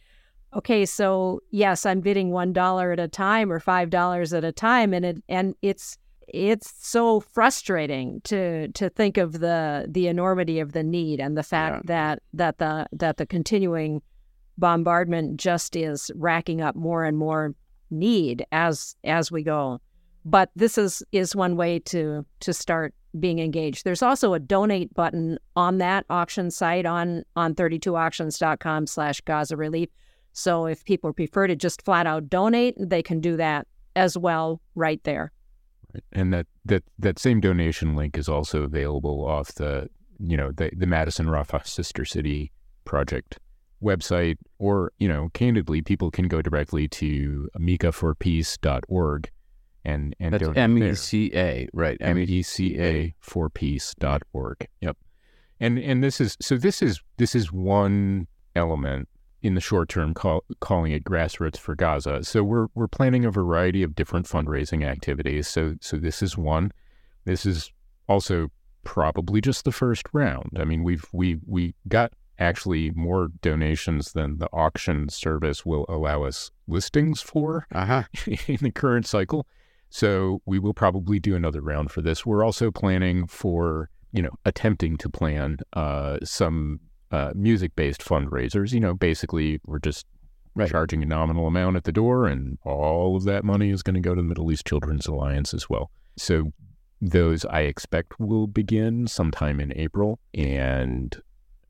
okay, 0.56 0.84
so 0.84 1.40
yes, 1.52 1.86
I'm 1.86 2.00
bidding 2.00 2.32
one 2.32 2.52
dollar 2.52 2.90
at 2.90 2.98
a 2.98 3.06
time 3.06 3.52
or 3.52 3.60
five 3.60 3.90
dollars 3.90 4.34
at 4.34 4.44
a 4.44 4.50
time, 4.50 4.92
and 4.92 5.04
it 5.04 5.22
and 5.28 5.54
it's 5.62 5.96
it's 6.26 6.74
so 6.76 7.20
frustrating 7.20 8.20
to 8.22 8.66
to 8.72 8.90
think 8.90 9.16
of 9.16 9.38
the 9.38 9.86
the 9.88 10.08
enormity 10.08 10.58
of 10.58 10.72
the 10.72 10.82
need 10.82 11.20
and 11.20 11.38
the 11.38 11.44
fact 11.44 11.86
that 11.86 12.22
that 12.34 12.58
the 12.58 12.88
that 12.90 13.18
the 13.18 13.26
continuing 13.26 14.02
bombardment 14.58 15.38
just 15.38 15.76
is 15.76 16.10
racking 16.16 16.60
up 16.60 16.74
more 16.74 17.04
and 17.04 17.16
more 17.16 17.54
need 17.88 18.44
as 18.50 18.96
as 19.04 19.30
we 19.30 19.44
go. 19.44 19.80
But 20.24 20.50
this 20.54 20.76
is 20.76 21.02
is 21.12 21.34
one 21.34 21.56
way 21.56 21.78
to 21.80 22.24
to 22.40 22.52
start 22.52 22.94
being 23.18 23.38
engaged. 23.38 23.84
There's 23.84 24.02
also 24.02 24.34
a 24.34 24.38
donate 24.38 24.92
button 24.94 25.38
on 25.56 25.78
that 25.78 26.04
auction 26.10 26.50
site 26.50 26.86
on 26.86 27.24
on 27.36 27.54
32auctions.com 27.54 28.86
slash 28.86 29.20
Gaza 29.22 29.56
Relief. 29.56 29.88
So 30.32 30.66
if 30.66 30.84
people 30.84 31.12
prefer 31.12 31.46
to 31.46 31.56
just 31.56 31.82
flat 31.84 32.06
out 32.06 32.28
donate, 32.28 32.76
they 32.78 33.02
can 33.02 33.20
do 33.20 33.36
that 33.36 33.66
as 33.96 34.16
well 34.16 34.60
right 34.74 35.02
there. 35.04 35.32
And 36.12 36.32
that, 36.32 36.46
that, 36.66 36.84
that 36.98 37.18
same 37.18 37.40
donation 37.40 37.96
link 37.96 38.16
is 38.16 38.28
also 38.28 38.62
available 38.62 39.26
off 39.26 39.54
the, 39.54 39.88
you 40.20 40.36
know, 40.36 40.52
the, 40.52 40.70
the 40.76 40.86
Madison 40.86 41.26
Rafah 41.26 41.66
Sister 41.66 42.04
City 42.04 42.52
project 42.84 43.38
website, 43.82 44.36
or, 44.58 44.92
you 44.98 45.08
know, 45.08 45.30
candidly, 45.32 45.82
people 45.82 46.10
can 46.10 46.28
go 46.28 46.42
directly 46.42 46.86
to 46.86 47.48
mecaforpeace.org 47.58 49.30
and, 49.84 50.14
and 50.20 50.34
That's 50.34 50.48
M 50.56 50.82
E 50.82 50.94
C 50.94 51.30
A, 51.34 51.68
right? 51.72 51.96
M 52.00 52.18
E 52.18 52.42
C 52.42 52.78
A 52.78 53.14
for 53.20 53.48
peace.org. 53.48 54.68
Yep. 54.80 54.96
And, 55.58 55.78
and 55.78 56.02
this 56.02 56.20
is, 56.20 56.36
so 56.40 56.56
this 56.56 56.82
is, 56.82 57.00
this 57.18 57.34
is 57.34 57.52
one 57.52 58.26
element 58.56 59.08
in 59.42 59.54
the 59.54 59.60
short 59.60 59.88
term, 59.88 60.14
call, 60.14 60.44
calling 60.60 60.92
it 60.92 61.04
grassroots 61.04 61.56
for 61.56 61.74
Gaza. 61.74 62.22
So 62.24 62.42
we're 62.42 62.66
we're 62.74 62.88
planning 62.88 63.24
a 63.24 63.30
variety 63.30 63.82
of 63.82 63.94
different 63.94 64.26
fundraising 64.26 64.84
activities. 64.84 65.48
So 65.48 65.76
so 65.80 65.96
this 65.96 66.22
is 66.22 66.36
one. 66.36 66.72
This 67.24 67.46
is 67.46 67.72
also 68.08 68.50
probably 68.84 69.40
just 69.40 69.64
the 69.64 69.72
first 69.72 70.06
round. 70.12 70.50
I 70.58 70.64
mean, 70.64 70.82
we've 70.82 71.04
we 71.12 71.38
we 71.46 71.74
got 71.88 72.12
actually 72.38 72.90
more 72.92 73.28
donations 73.42 74.12
than 74.12 74.38
the 74.38 74.48
auction 74.52 75.08
service 75.08 75.64
will 75.64 75.84
allow 75.88 76.24
us 76.24 76.50
listings 76.66 77.20
for 77.20 77.66
uh-huh. 77.72 78.04
in 78.46 78.58
the 78.60 78.70
current 78.70 79.06
cycle. 79.06 79.46
So 79.90 80.40
we 80.46 80.58
will 80.58 80.72
probably 80.72 81.18
do 81.18 81.34
another 81.34 81.60
round 81.60 81.90
for 81.90 82.00
this. 82.00 82.24
We're 82.24 82.44
also 82.44 82.70
planning 82.70 83.26
for, 83.26 83.90
you 84.12 84.22
know, 84.22 84.30
attempting 84.44 84.96
to 84.98 85.10
plan 85.10 85.58
uh, 85.72 86.18
some 86.22 86.78
uh, 87.10 87.32
music 87.34 87.74
based 87.74 88.00
fundraisers. 88.00 88.72
You 88.72 88.80
know, 88.80 88.94
basically, 88.94 89.60
we're 89.66 89.80
just 89.80 90.06
right. 90.54 90.70
charging 90.70 91.02
a 91.02 91.06
nominal 91.06 91.48
amount 91.48 91.76
at 91.76 91.84
the 91.84 91.92
door, 91.92 92.26
and 92.26 92.56
all 92.64 93.16
of 93.16 93.24
that 93.24 93.44
money 93.44 93.70
is 93.70 93.82
going 93.82 93.94
to 93.94 94.00
go 94.00 94.14
to 94.14 94.22
the 94.22 94.28
Middle 94.28 94.50
East 94.52 94.64
Children's 94.64 95.06
Alliance 95.06 95.52
as 95.52 95.68
well. 95.68 95.90
So, 96.16 96.52
those 97.02 97.44
I 97.46 97.62
expect 97.62 98.20
will 98.20 98.46
begin 98.46 99.06
sometime 99.06 99.60
in 99.60 99.76
April. 99.76 100.20
And 100.34 101.20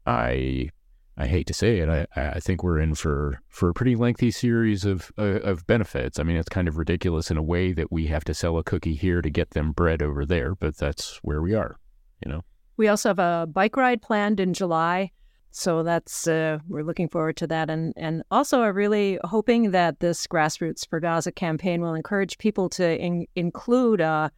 I. 0.06 0.70
I 1.16 1.26
hate 1.26 1.46
to 1.48 1.54
say 1.54 1.78
it, 1.78 1.88
I, 1.88 2.06
I 2.16 2.40
think 2.40 2.62
we're 2.62 2.78
in 2.78 2.94
for, 2.94 3.40
for 3.48 3.68
a 3.68 3.74
pretty 3.74 3.94
lengthy 3.94 4.30
series 4.30 4.84
of 4.84 5.12
uh, 5.18 5.40
of 5.40 5.66
benefits. 5.66 6.18
I 6.18 6.22
mean, 6.22 6.36
it's 6.36 6.48
kind 6.48 6.68
of 6.68 6.78
ridiculous 6.78 7.30
in 7.30 7.36
a 7.36 7.42
way 7.42 7.72
that 7.72 7.92
we 7.92 8.06
have 8.06 8.24
to 8.24 8.34
sell 8.34 8.56
a 8.56 8.64
cookie 8.64 8.94
here 8.94 9.20
to 9.20 9.28
get 9.28 9.50
them 9.50 9.72
bread 9.72 10.02
over 10.02 10.24
there, 10.24 10.54
but 10.54 10.76
that's 10.76 11.18
where 11.22 11.42
we 11.42 11.54
are, 11.54 11.76
you 12.24 12.32
know. 12.32 12.42
We 12.76 12.88
also 12.88 13.10
have 13.10 13.18
a 13.18 13.46
bike 13.46 13.76
ride 13.76 14.00
planned 14.00 14.40
in 14.40 14.54
July 14.54 15.10
so 15.52 15.82
that's 15.82 16.28
uh, 16.28 16.58
we're 16.68 16.84
looking 16.84 17.08
forward 17.08 17.36
to 17.38 17.46
that, 17.48 17.70
and 17.70 17.92
and 17.96 18.22
also 18.30 18.60
are 18.60 18.72
really 18.72 19.18
hoping 19.24 19.72
that 19.72 19.98
this 19.98 20.26
grassroots 20.26 20.88
for 20.88 21.00
Gaza 21.00 21.32
campaign 21.32 21.80
will 21.80 21.94
encourage 21.94 22.38
people 22.38 22.68
to 22.70 22.98
in, 22.98 23.26
include 23.34 24.00
a, 24.00 24.30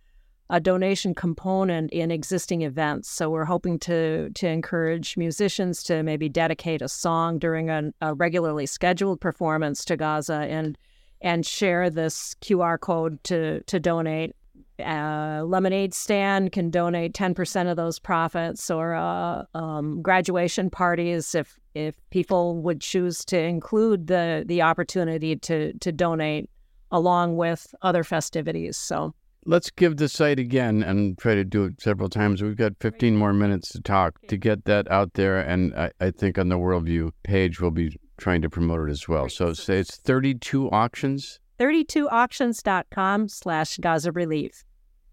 a 0.52 0.60
donation 0.60 1.14
component 1.14 1.90
in 1.92 2.10
existing 2.10 2.60
events. 2.60 3.10
So 3.10 3.30
we're 3.30 3.46
hoping 3.46 3.78
to 3.80 4.28
to 4.30 4.46
encourage 4.46 5.16
musicians 5.16 5.82
to 5.84 6.02
maybe 6.02 6.28
dedicate 6.28 6.82
a 6.82 6.88
song 6.88 7.38
during 7.38 7.70
a, 7.70 7.90
a 8.02 8.14
regularly 8.14 8.66
scheduled 8.66 9.20
performance 9.20 9.82
to 9.86 9.96
Gaza, 9.96 10.46
and 10.50 10.76
and 11.22 11.46
share 11.46 11.88
this 11.88 12.36
QR 12.42 12.78
code 12.78 13.24
to 13.24 13.62
to 13.62 13.80
donate 13.80 14.36
a 14.78 15.42
lemonade 15.44 15.94
stand 15.94 16.52
can 16.52 16.70
donate 16.70 17.12
10% 17.14 17.70
of 17.70 17.76
those 17.76 17.98
profits 17.98 18.70
or 18.70 18.94
uh, 18.94 19.44
um, 19.54 20.02
graduation 20.02 20.70
parties 20.70 21.34
if 21.34 21.58
if 21.74 21.94
people 22.10 22.60
would 22.60 22.80
choose 22.80 23.24
to 23.24 23.38
include 23.38 24.06
the 24.06 24.44
the 24.46 24.60
opportunity 24.60 25.36
to 25.36 25.72
to 25.78 25.92
donate 25.92 26.50
along 26.90 27.36
with 27.36 27.74
other 27.82 28.02
festivities 28.02 28.76
so 28.76 29.14
let's 29.44 29.70
give 29.70 29.96
the 29.96 30.08
site 30.08 30.38
again 30.38 30.82
and 30.82 31.18
try 31.18 31.34
to 31.34 31.44
do 31.44 31.64
it 31.64 31.80
several 31.80 32.08
times. 32.08 32.42
We've 32.42 32.56
got 32.56 32.72
15 32.80 33.16
more 33.16 33.32
minutes 33.32 33.70
to 33.70 33.80
talk. 33.80 34.20
To 34.28 34.36
get 34.36 34.64
that 34.64 34.90
out 34.90 35.14
there 35.14 35.40
and 35.40 35.74
i, 35.74 35.90
I 36.00 36.10
think 36.10 36.38
on 36.38 36.48
the 36.48 36.56
worldview 36.56 37.10
page 37.22 37.60
we'll 37.60 37.70
be 37.70 37.98
trying 38.18 38.42
to 38.42 38.50
promote 38.50 38.88
it 38.88 38.92
as 38.92 39.08
well. 39.08 39.28
So 39.28 39.52
say 39.52 39.78
it's 39.78 39.96
32 39.96 40.70
auctions? 40.70 41.40
32auctions.com 41.58 43.28
slash 43.28 43.76
Gaza 43.78 44.12
Relief. 44.12 44.64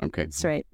Okay. 0.02 0.24
That's 0.24 0.46
right. 0.46 0.66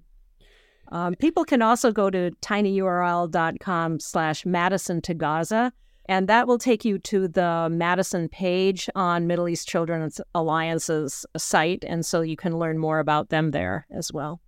Um, 0.91 1.15
people 1.15 1.45
can 1.45 1.61
also 1.61 1.91
go 1.91 2.09
to 2.09 2.31
tinyurl.com 2.41 3.99
slash 3.99 4.45
Madison 4.45 5.01
to 5.01 5.13
Gaza, 5.13 5.73
and 6.07 6.27
that 6.27 6.47
will 6.47 6.57
take 6.57 6.85
you 6.85 6.97
to 6.99 7.27
the 7.27 7.67
Madison 7.71 8.29
page 8.29 8.89
on 8.95 9.27
Middle 9.27 9.49
East 9.49 9.67
Children's 9.67 10.21
Alliance's 10.33 11.25
site, 11.37 11.83
and 11.85 12.05
so 12.05 12.21
you 12.21 12.35
can 12.35 12.57
learn 12.57 12.77
more 12.77 12.99
about 12.99 13.29
them 13.29 13.51
there 13.51 13.87
as 13.91 14.11
well. 14.13 14.41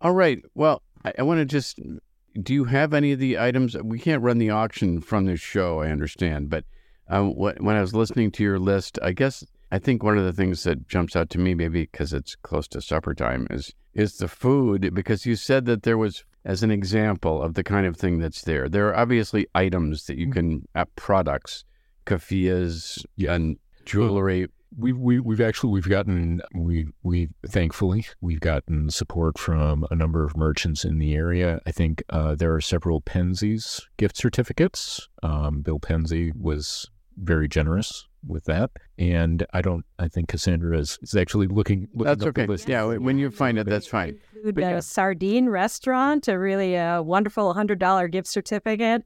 All 0.00 0.12
right. 0.12 0.38
Well, 0.54 0.82
I, 1.04 1.12
I 1.18 1.22
want 1.22 1.38
to 1.38 1.44
just 1.44 1.78
do 2.40 2.54
you 2.54 2.64
have 2.64 2.94
any 2.94 3.12
of 3.12 3.18
the 3.18 3.38
items? 3.38 3.76
We 3.76 3.98
can't 3.98 4.22
run 4.22 4.38
the 4.38 4.50
auction 4.50 5.00
from 5.00 5.26
this 5.26 5.40
show, 5.40 5.80
I 5.80 5.90
understand, 5.90 6.48
but 6.48 6.64
um, 7.08 7.34
when 7.36 7.76
I 7.76 7.80
was 7.80 7.94
listening 7.94 8.30
to 8.32 8.42
your 8.42 8.58
list, 8.58 8.98
I 9.02 9.12
guess 9.12 9.44
I 9.70 9.78
think 9.78 10.02
one 10.02 10.16
of 10.16 10.24
the 10.24 10.32
things 10.32 10.62
that 10.64 10.88
jumps 10.88 11.16
out 11.16 11.30
to 11.30 11.38
me, 11.38 11.54
maybe 11.54 11.82
because 11.82 12.12
it's 12.12 12.36
close 12.36 12.68
to 12.68 12.80
supper 12.80 13.14
time, 13.14 13.46
is 13.50 13.74
is 13.92 14.16
the 14.16 14.28
food. 14.28 14.94
Because 14.94 15.26
you 15.26 15.36
said 15.36 15.66
that 15.66 15.82
there 15.82 15.98
was, 15.98 16.24
as 16.44 16.62
an 16.62 16.70
example 16.70 17.42
of 17.42 17.54
the 17.54 17.64
kind 17.64 17.86
of 17.86 17.96
thing 17.96 18.18
that's 18.18 18.42
there, 18.42 18.68
there 18.68 18.88
are 18.88 18.96
obviously 18.96 19.46
items 19.54 20.06
that 20.06 20.18
you 20.18 20.26
mm-hmm. 20.26 20.32
can, 20.32 20.68
uh, 20.74 20.84
products, 20.96 21.64
keffiyehs 22.06 23.04
and 23.28 23.56
jewelry. 23.84 24.48
We 24.76 24.94
we 24.94 25.20
we've 25.20 25.40
actually 25.42 25.70
we've 25.70 25.88
gotten 25.88 26.40
we 26.54 26.86
we 27.02 27.28
thankfully 27.46 28.06
we've 28.22 28.40
gotten 28.40 28.88
support 28.88 29.38
from 29.38 29.86
a 29.90 29.94
number 29.94 30.24
of 30.24 30.34
merchants 30.34 30.82
in 30.82 30.98
the 30.98 31.14
area. 31.14 31.60
I 31.66 31.72
think 31.72 32.02
uh, 32.08 32.36
there 32.36 32.54
are 32.54 32.60
several 32.60 33.02
Penzeys 33.02 33.82
gift 33.98 34.16
certificates. 34.16 35.08
Um, 35.22 35.60
Bill 35.60 35.78
Penzey 35.78 36.32
was 36.34 36.88
very 37.18 37.48
generous 37.48 38.08
with 38.26 38.44
that. 38.44 38.70
And 38.98 39.44
I 39.52 39.62
don't, 39.62 39.84
I 39.98 40.08
think 40.08 40.28
Cassandra 40.28 40.78
is, 40.78 40.98
is 41.02 41.14
actually 41.14 41.48
looking, 41.48 41.88
looking 41.94 42.04
That's 42.04 42.24
okay. 42.24 42.46
Yeah, 42.66 42.84
when 42.96 43.18
you 43.18 43.30
find 43.30 43.58
it, 43.58 43.66
that's 43.66 43.86
fine. 43.86 44.18
Include 44.42 44.56
but, 44.56 44.64
a 44.64 44.70
yeah. 44.70 44.80
sardine 44.80 45.48
restaurant, 45.48 46.26
a 46.26 46.36
really 46.36 46.76
uh, 46.76 47.00
wonderful 47.00 47.54
$100 47.54 48.10
gift 48.10 48.26
certificate. 48.26 49.04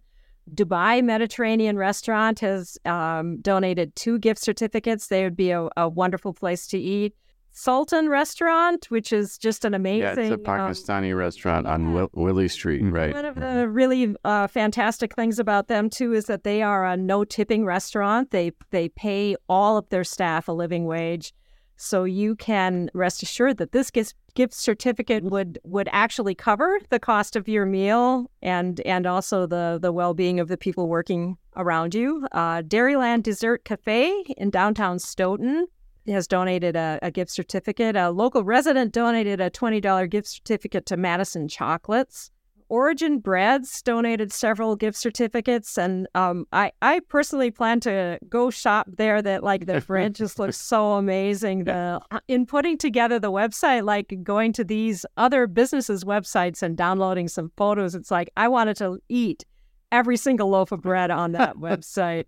Dubai 0.54 1.04
Mediterranean 1.04 1.76
Restaurant 1.76 2.40
has 2.40 2.78
um, 2.86 3.42
donated 3.42 3.94
two 3.96 4.18
gift 4.18 4.40
certificates. 4.40 5.08
They 5.08 5.24
would 5.24 5.36
be 5.36 5.50
a, 5.50 5.68
a 5.76 5.90
wonderful 5.90 6.32
place 6.32 6.66
to 6.68 6.78
eat. 6.78 7.14
Sultan 7.52 8.08
Restaurant, 8.08 8.86
which 8.90 9.12
is 9.12 9.36
just 9.36 9.66
an 9.66 9.74
amazing. 9.74 10.00
Yeah, 10.00 10.12
it's 10.12 10.30
a 10.30 10.34
um, 10.34 10.40
Pakistani 10.40 11.12
um, 11.12 11.18
restaurant 11.18 11.66
on 11.66 11.92
Will- 11.92 12.10
Willie 12.14 12.48
Street, 12.48 12.82
mm-hmm. 12.82 12.94
right? 12.94 13.12
One 13.12 13.26
of 13.26 13.34
the 13.34 13.68
really 13.68 14.14
uh, 14.24 14.46
fantastic 14.46 15.14
things 15.14 15.38
about 15.38 15.68
them 15.68 15.90
too 15.90 16.14
is 16.14 16.26
that 16.26 16.44
they 16.44 16.62
are 16.62 16.86
a 16.86 16.96
no 16.96 17.24
tipping 17.24 17.66
restaurant. 17.66 18.30
They 18.30 18.52
they 18.70 18.88
pay 18.88 19.36
all 19.50 19.76
of 19.76 19.86
their 19.90 20.04
staff 20.04 20.48
a 20.48 20.52
living 20.52 20.86
wage, 20.86 21.34
so 21.76 22.04
you 22.04 22.34
can 22.36 22.90
rest 22.94 23.22
assured 23.22 23.58
that 23.58 23.72
this 23.72 23.90
gift 23.90 24.14
gift 24.34 24.54
certificate 24.54 25.24
would 25.24 25.58
would 25.64 25.88
actually 25.92 26.34
cover 26.34 26.78
the 26.90 26.98
cost 26.98 27.36
of 27.36 27.48
your 27.48 27.66
meal 27.66 28.30
and 28.42 28.80
and 28.80 29.06
also 29.06 29.46
the 29.46 29.78
the 29.80 29.92
well 29.92 30.14
being 30.14 30.40
of 30.40 30.48
the 30.48 30.56
people 30.56 30.88
working 30.88 31.36
around 31.56 31.94
you. 31.94 32.26
Uh, 32.32 32.62
Dairyland 32.62 33.22
Dessert 33.22 33.64
Cafe 33.64 34.24
in 34.36 34.50
downtown 34.50 34.98
Stoughton 34.98 35.66
has 36.06 36.26
donated 36.26 36.76
a, 36.76 36.98
a, 37.02 37.10
gift 37.10 37.30
certificate. 37.30 37.96
A 37.96 38.10
local 38.10 38.44
resident 38.44 38.92
donated 38.92 39.40
a 39.40 39.50
$20 39.50 40.08
gift 40.08 40.28
certificate 40.28 40.86
to 40.86 40.96
Madison 40.96 41.48
Chocolates. 41.48 42.30
Origin 42.68 43.18
Breads 43.18 43.82
donated 43.82 44.32
several 44.32 44.76
gift 44.76 44.98
certificates, 44.98 45.78
and 45.78 46.08
um, 46.14 46.46
I, 46.52 46.72
I 46.82 47.00
personally 47.08 47.50
plan 47.50 47.80
to 47.80 48.18
go 48.28 48.50
shop 48.50 48.88
there. 48.96 49.22
That 49.22 49.44
like 49.44 49.66
the 49.66 49.80
bread 49.80 50.14
just 50.14 50.38
looks 50.40 50.56
so 50.56 50.92
amazing. 50.92 51.64
The 51.64 52.00
uh, 52.10 52.20
in 52.28 52.46
putting 52.46 52.76
together 52.76 53.18
the 53.18 53.30
website, 53.30 53.84
like 53.84 54.12
going 54.22 54.52
to 54.54 54.64
these 54.64 55.06
other 55.16 55.46
businesses' 55.46 56.04
websites 56.04 56.62
and 56.62 56.76
downloading 56.76 57.28
some 57.28 57.52
photos, 57.56 57.94
it's 57.94 58.10
like 58.10 58.30
I 58.36 58.48
wanted 58.48 58.76
to 58.78 58.98
eat 59.08 59.44
every 59.92 60.16
single 60.16 60.50
loaf 60.50 60.72
of 60.72 60.82
bread 60.82 61.10
on 61.10 61.32
that 61.32 61.56
website. 61.58 62.24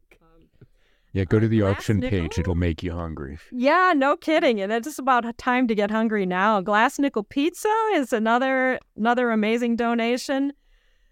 Yeah, 1.19 1.25
go 1.25 1.41
to 1.41 1.49
the 1.49 1.63
auction 1.63 1.99
nickel? 1.99 2.21
page. 2.21 2.39
It'll 2.39 2.55
make 2.55 2.81
you 2.85 2.93
hungry. 2.93 3.41
Yeah, 3.51 3.93
no 3.97 4.17
kidding. 4.17 4.61
And 4.61 4.71
it's 4.71 5.01
about 5.01 5.37
time 5.37 5.67
to 5.67 5.75
get 5.75 5.91
hungry 5.91 6.25
now. 6.25 6.61
Glass 6.61 6.97
Nickel 6.97 7.25
Pizza 7.25 7.75
is 7.95 8.13
another 8.13 8.79
another 8.97 9.33
amazing 9.33 9.75
donation. 9.75 10.53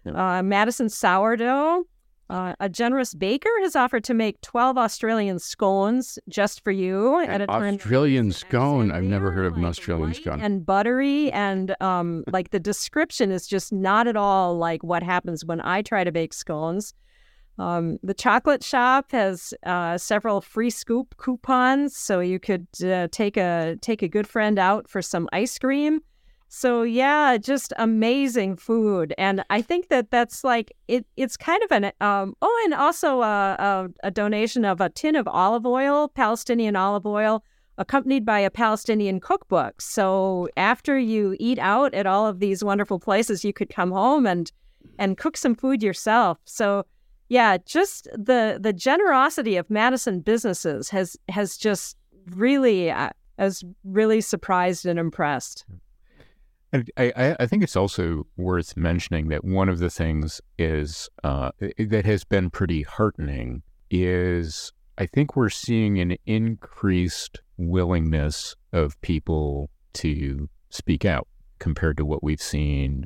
Uh, 0.05 0.41
Madison 0.41 0.87
Sourdough, 0.87 1.83
Uh, 2.29 2.53
a 2.61 2.69
generous 2.69 3.13
baker 3.13 3.49
has 3.63 3.75
offered 3.75 4.05
to 4.05 4.13
make 4.13 4.39
12 4.41 4.77
Australian 4.77 5.39
scones 5.39 6.17
just 6.29 6.63
for 6.63 6.71
you 6.71 7.19
An 7.19 7.29
at 7.29 7.41
a. 7.41 7.51
Australian 7.51 8.31
scone. 8.31 8.89
I've 8.91 9.03
never 9.03 9.31
heard 9.31 9.45
of 9.47 9.57
an 9.57 9.65
Australian 9.65 10.13
scone. 10.13 10.39
And 10.39 10.65
buttery, 10.65 11.31
and 11.33 11.75
um, 11.81 12.23
like 12.31 12.51
the 12.51 12.59
description 12.61 13.29
is 13.31 13.45
just 13.45 13.73
not 13.73 14.07
at 14.07 14.15
all 14.15 14.57
like 14.57 14.83
what 14.83 15.03
happens 15.03 15.43
when 15.43 15.59
I 15.59 15.81
try 15.81 16.05
to 16.05 16.13
bake 16.13 16.33
scones. 16.33 16.93
Um, 17.59 17.97
the 18.03 18.13
chocolate 18.13 18.63
shop 18.63 19.11
has 19.11 19.53
uh, 19.65 19.97
several 19.97 20.41
free 20.41 20.69
scoop 20.69 21.15
coupons, 21.17 21.95
so 21.95 22.19
you 22.19 22.39
could 22.39 22.67
uh, 22.83 23.07
take 23.11 23.37
a 23.37 23.77
take 23.81 24.01
a 24.03 24.07
good 24.07 24.27
friend 24.27 24.59
out 24.59 24.87
for 24.87 25.01
some 25.01 25.27
ice 25.33 25.57
cream. 25.57 26.01
So 26.49 26.83
yeah, 26.83 27.37
just 27.37 27.73
amazing 27.77 28.57
food, 28.57 29.13
and 29.17 29.43
I 29.49 29.61
think 29.61 29.89
that 29.89 30.11
that's 30.11 30.43
like 30.43 30.71
it. 30.87 31.05
It's 31.17 31.35
kind 31.35 31.61
of 31.63 31.71
an 31.71 31.85
um, 31.99 32.35
oh, 32.41 32.61
and 32.65 32.73
also 32.73 33.21
a, 33.21 33.55
a, 33.59 33.89
a 34.03 34.11
donation 34.11 34.63
of 34.63 34.79
a 34.79 34.89
tin 34.89 35.15
of 35.15 35.27
olive 35.27 35.65
oil, 35.65 36.09
Palestinian 36.09 36.75
olive 36.75 37.05
oil, 37.05 37.43
accompanied 37.79 38.23
by 38.23 38.39
a 38.39 38.51
Palestinian 38.51 39.19
cookbook. 39.19 39.81
So 39.81 40.47
after 40.57 40.97
you 40.97 41.35
eat 41.39 41.59
out 41.59 41.93
at 41.93 42.05
all 42.05 42.27
of 42.27 42.39
these 42.39 42.63
wonderful 42.63 42.99
places, 42.99 43.43
you 43.43 43.51
could 43.51 43.69
come 43.69 43.91
home 43.91 44.27
and 44.27 44.51
and 44.99 45.17
cook 45.17 45.37
some 45.37 45.55
food 45.55 45.83
yourself. 45.83 46.37
So 46.45 46.85
yeah, 47.29 47.57
just 47.65 48.07
the 48.13 48.57
the 48.59 48.73
generosity 48.73 49.57
of 49.57 49.69
Madison 49.69 50.21
businesses 50.21 50.89
has 50.89 51.17
has 51.29 51.57
just 51.57 51.97
really 52.35 52.89
uh, 52.89 53.09
has 53.37 53.63
really 53.83 54.21
surprised 54.21 54.85
and 54.85 54.99
impressed. 54.99 55.65
And 56.73 56.91
I, 56.97 57.35
I 57.39 57.45
think 57.45 57.63
it's 57.63 57.77
also 57.77 58.27
worth 58.35 58.75
mentioning 58.75 59.29
that 59.29 59.45
one 59.45 59.69
of 59.69 59.79
the 59.79 59.89
things 59.89 60.41
is 60.57 61.09
uh, 61.23 61.51
that 61.77 62.05
has 62.05 62.25
been 62.25 62.49
pretty 62.49 62.81
heartening 62.81 63.61
is 63.89 64.73
I 64.97 65.05
think 65.05 65.35
we're 65.35 65.49
seeing 65.49 65.99
an 65.99 66.17
increased 66.25 67.39
willingness 67.57 68.55
of 68.73 68.99
people 69.01 69.69
to 69.93 70.49
speak 70.69 71.05
out 71.05 71.27
compared 71.59 71.97
to 71.97 72.05
what 72.05 72.21
we've 72.21 72.41
seen 72.41 73.05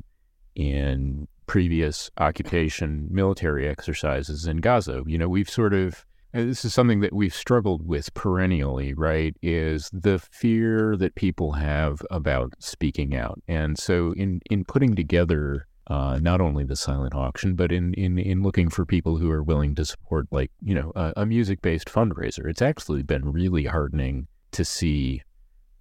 in 0.54 1.28
previous 1.46 2.10
occupation 2.18 3.08
military 3.10 3.68
exercises 3.68 4.46
in 4.46 4.58
Gaza. 4.58 5.02
You 5.06 5.18
know, 5.18 5.28
we've 5.28 5.50
sort 5.50 5.74
of 5.74 6.04
this 6.32 6.64
is 6.64 6.72
something 6.72 7.00
that 7.00 7.12
we've 7.12 7.34
struggled 7.34 7.86
with 7.86 8.12
perennially, 8.14 8.94
right? 8.94 9.36
Is 9.42 9.90
the 9.92 10.18
fear 10.18 10.96
that 10.96 11.14
people 11.14 11.52
have 11.52 12.00
about 12.10 12.54
speaking 12.58 13.14
out. 13.14 13.42
And 13.48 13.78
so 13.78 14.12
in 14.12 14.40
in 14.50 14.64
putting 14.64 14.94
together 14.94 15.66
uh, 15.88 16.18
not 16.22 16.40
only 16.40 16.64
the 16.64 16.76
silent 16.76 17.14
auction, 17.14 17.54
but 17.54 17.72
in, 17.72 17.92
in, 17.94 18.18
in 18.18 18.42
looking 18.42 18.70
for 18.70 18.86
people 18.86 19.16
who 19.16 19.30
are 19.30 19.42
willing 19.42 19.74
to 19.74 19.84
support, 19.84 20.26
like, 20.30 20.50
you 20.62 20.74
know, 20.74 20.92
a, 20.94 21.12
a 21.18 21.26
music 21.26 21.60
based 21.60 21.88
fundraiser. 21.88 22.48
It's 22.48 22.62
actually 22.62 23.02
been 23.02 23.30
really 23.32 23.64
heartening 23.64 24.28
to 24.52 24.64
see 24.64 25.22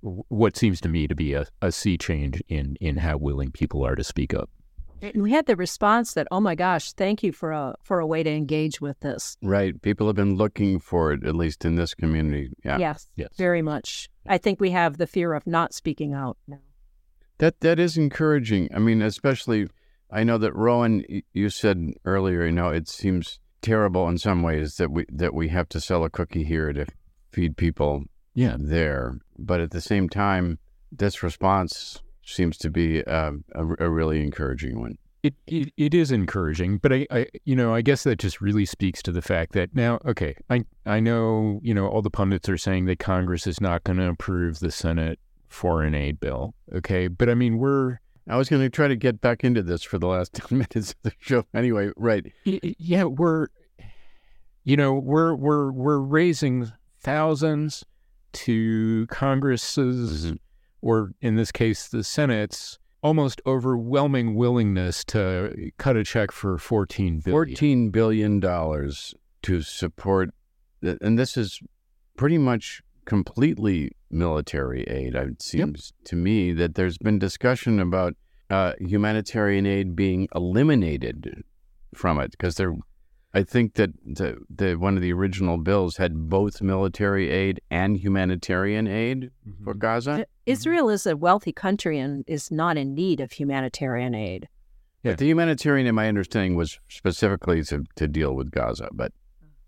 what 0.01 0.58
seems 0.58 0.82
to 0.82 0.89
me 0.89 1.08
to 1.08 1.15
be 1.15 1.34
a, 1.34 1.46
a 1.62 1.72
sea 1.72 1.98
change 1.98 2.41
in, 2.48 2.75
in 2.82 2.98
how 2.98 3.18
willing 3.18 3.51
people 3.51 3.86
are 3.86 3.96
to 3.96 4.03
speak 4.03 4.34
up. 4.34 4.50
And 5.01 5.24
we 5.24 5.31
had 5.31 5.46
the 5.48 5.55
response 5.55 6.13
that, 6.13 6.27
oh 6.31 6.39
my 6.39 6.55
gosh, 6.55 6.93
thank 6.93 7.24
you 7.24 7.31
for 7.31 7.51
a 7.51 7.75
for 7.84 8.00
a 8.00 8.05
way 8.08 8.24
to 8.24 8.29
engage 8.29 8.79
with 8.81 9.00
this. 9.00 9.38
Right. 9.41 9.79
People 9.81 10.08
have 10.08 10.15
been 10.15 10.36
looking 10.36 10.79
for 10.79 11.12
it, 11.13 11.25
at 11.25 11.36
least 11.36 11.65
in 11.65 11.75
this 11.75 11.93
community. 11.93 12.51
Yeah. 12.63 12.77
Yes, 12.77 13.10
Yes. 13.15 13.29
very 13.38 13.62
much. 13.62 14.10
I 14.27 14.38
think 14.38 14.60
we 14.60 14.72
have 14.72 14.98
the 14.98 15.08
fear 15.08 15.34
of 15.34 15.48
not 15.48 15.74
speaking 15.74 16.13
out 16.13 16.38
now. 16.48 16.60
That 17.39 17.60
that 17.62 17.79
is 17.79 17.98
encouraging. 17.98 18.70
I 18.74 18.79
mean, 18.79 19.01
especially 19.01 19.67
I 20.12 20.24
know 20.24 20.38
that 20.38 20.53
Rowan, 20.55 21.03
you 21.34 21.50
said 21.50 21.93
earlier, 22.05 22.46
you 22.46 22.51
know, 22.51 22.70
it 22.70 22.88
seems 22.88 23.39
terrible 23.62 24.08
in 24.10 24.17
some 24.17 24.43
ways 24.43 24.77
that 24.77 24.91
we 24.91 25.05
that 25.10 25.34
we 25.34 25.48
have 25.50 25.67
to 25.70 25.81
sell 25.81 26.03
a 26.03 26.10
cookie 26.10 26.43
here 26.43 26.72
to 26.74 26.86
feed 27.31 27.58
people 27.58 28.03
Yeah. 28.36 28.58
there, 28.60 29.20
but 29.39 29.62
at 29.62 29.72
the 29.72 29.81
same 29.81 30.10
time, 30.10 30.60
this 30.91 31.24
response 31.24 32.01
seems 32.24 32.58
to 32.60 32.70
be 32.70 33.04
uh, 33.06 33.32
a, 33.56 33.66
a 33.86 33.90
really 33.90 34.22
encouraging 34.24 34.80
one. 34.80 34.98
It, 35.24 35.36
it 35.46 35.72
it 35.78 35.94
is 35.94 36.12
encouraging, 36.12 36.78
but 36.80 36.92
I, 36.92 37.06
I 37.12 37.28
you 37.46 37.56
know 37.56 37.75
I 37.75 37.82
guess 37.82 38.04
that 38.04 38.18
just 38.18 38.42
really 38.42 38.66
speaks 38.66 39.04
to 39.04 39.12
the 39.12 39.22
fact 39.22 39.54
that 39.54 39.75
now 39.75 40.00
okay 40.04 40.36
I 40.50 40.66
I 40.86 41.00
know 41.00 41.60
you 41.62 41.75
know 41.75 41.88
all 41.88 42.01
the 42.01 42.10
pundits 42.10 42.50
are 42.50 42.57
saying 42.57 42.86
that 42.86 42.98
Congress 42.98 43.46
is 43.46 43.62
not 43.62 43.84
going 43.84 43.98
to 44.00 44.10
approve 44.10 44.60
the 44.60 44.72
Senate 44.72 45.20
foreign 45.48 45.94
aid 45.94 46.20
bill 46.20 46.55
okay 46.74 47.07
but 47.07 47.29
I 47.29 47.36
mean 47.36 47.60
we're 47.60 48.00
I 48.27 48.38
was 48.38 48.50
going 48.50 48.62
to 48.64 48.70
try 48.70 48.88
to 48.88 48.96
get 48.96 49.22
back 49.22 49.44
into 49.44 49.62
this 49.62 49.84
for 49.84 50.00
the 50.00 50.07
last 50.07 50.34
10 50.50 50.57
minutes 50.57 50.92
of 50.92 50.96
the 51.03 51.12
show. 51.20 51.44
Anyway, 51.53 51.92
right. 51.98 52.25
yeah 52.46 53.03
we're 53.03 53.48
you 54.64 54.75
know 54.75 54.94
we're 54.94 55.36
we're 55.36 55.72
we're 55.72 56.00
raising 56.00 56.72
thousands 57.00 57.84
to 58.34 59.05
Congress's 59.07 60.31
Mhm. 60.31 60.40
Or 60.81 61.11
in 61.22 61.35
this 61.35 61.51
case 61.51 61.87
the 61.87 62.03
Senate's 62.03 62.79
almost 63.03 63.41
overwhelming 63.46 64.35
willingness 64.35 65.03
to 65.03 65.72
cut 65.77 65.98
a 65.98 66.03
check 66.03 66.31
for 66.31 66.57
14 66.57 67.20
billion. 67.20 67.55
$14 67.55 67.91
billion 67.91 68.41
to 68.41 69.61
support, 69.61 70.29
and 70.81 71.17
this 71.17 71.35
is 71.35 71.59
pretty 72.15 72.37
much 72.37 72.81
completely 73.05 73.91
military 74.09 74.83
aid. 74.83 75.15
It 75.15 75.41
seems 75.41 75.94
to 76.05 76.15
me 76.15 76.53
that 76.53 76.75
there's 76.75 76.98
been 76.98 77.17
discussion 77.17 77.79
about 77.79 78.15
uh, 78.50 78.74
humanitarian 78.79 79.65
aid 79.65 79.96
being 79.96 80.27
eliminated 80.35 81.44
from 81.96 82.20
it 82.20 82.31
because 82.31 82.55
there. 82.55 82.75
I 83.33 83.44
think 83.44 83.75
that 83.75 83.91
the, 84.05 84.37
the 84.53 84.75
one 84.75 84.96
of 84.98 85.01
the 85.01 85.13
original 85.13 85.57
bills 85.57 85.98
had 85.98 86.29
both 86.29 86.61
military 86.61 87.29
aid 87.29 87.61
and 87.70 87.96
humanitarian 87.98 88.87
aid 88.87 89.31
for 89.63 89.74
Gaza. 89.74 90.11
Uh, 90.11 90.24
Israel 90.46 90.89
is 90.89 91.05
a 91.05 91.15
wealthy 91.15 91.53
country 91.53 91.98
and 91.98 92.25
is 92.27 92.51
not 92.51 92.77
in 92.77 92.94
need 92.94 93.22
of 93.22 93.31
humanitarian 93.31 94.13
aid. 94.13 94.50
Yeah. 95.03 95.15
The 95.15 95.25
humanitarian, 95.25 95.87
in 95.87 95.96
my 95.96 96.07
understanding, 96.09 96.55
was 96.55 96.77
specifically 96.89 97.63
to, 97.63 97.85
to 97.96 98.07
deal 98.07 98.35
with 98.35 98.51
Gaza. 98.51 98.89
But 98.91 99.13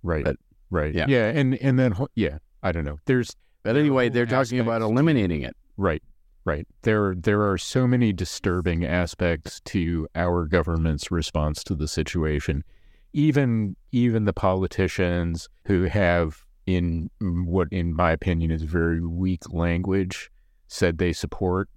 Right. 0.04 0.26
But- 0.26 0.38
right. 0.69 0.93
yeah. 0.93 1.06
Yeah. 1.08 1.30
And 1.30 1.56
and 1.56 1.80
then 1.80 1.95
yeah, 2.15 2.39
I 2.62 2.73
don't 2.73 2.84
know. 2.84 2.97
There's 3.06 3.34
but 3.63 3.78
anyway, 3.78 4.10
they're 4.10 4.26
There 4.26 4.43
talking 4.43 4.60
about 4.60 4.82
eliminating 4.82 5.41
it. 5.43 5.56
right. 5.78 6.04
Right. 6.45 6.67
There 6.82 7.15
there 7.15 7.49
are 7.49 7.58
so 7.58 7.88
many 7.88 8.12
disturbing 8.12 8.84
aspects 8.84 9.62
to 9.65 10.10
our 10.13 10.45
government's 10.45 11.10
response 11.10 11.63
to 11.63 11.73
the 11.76 11.88
situation. 11.88 12.65
Even 13.13 13.76
even 13.91 14.26
the 14.26 14.34
politicians 14.34 15.47
who 15.65 15.84
have 15.84 16.43
in 16.65 17.10
what 17.19 17.67
in 17.71 17.93
my 17.95 18.12
opinion 18.12 18.52
is 18.52 18.63
very 18.63 19.02
weak 19.02 19.52
language 19.52 20.32
said 20.67 20.97
they 20.97 21.13
support 21.13 21.69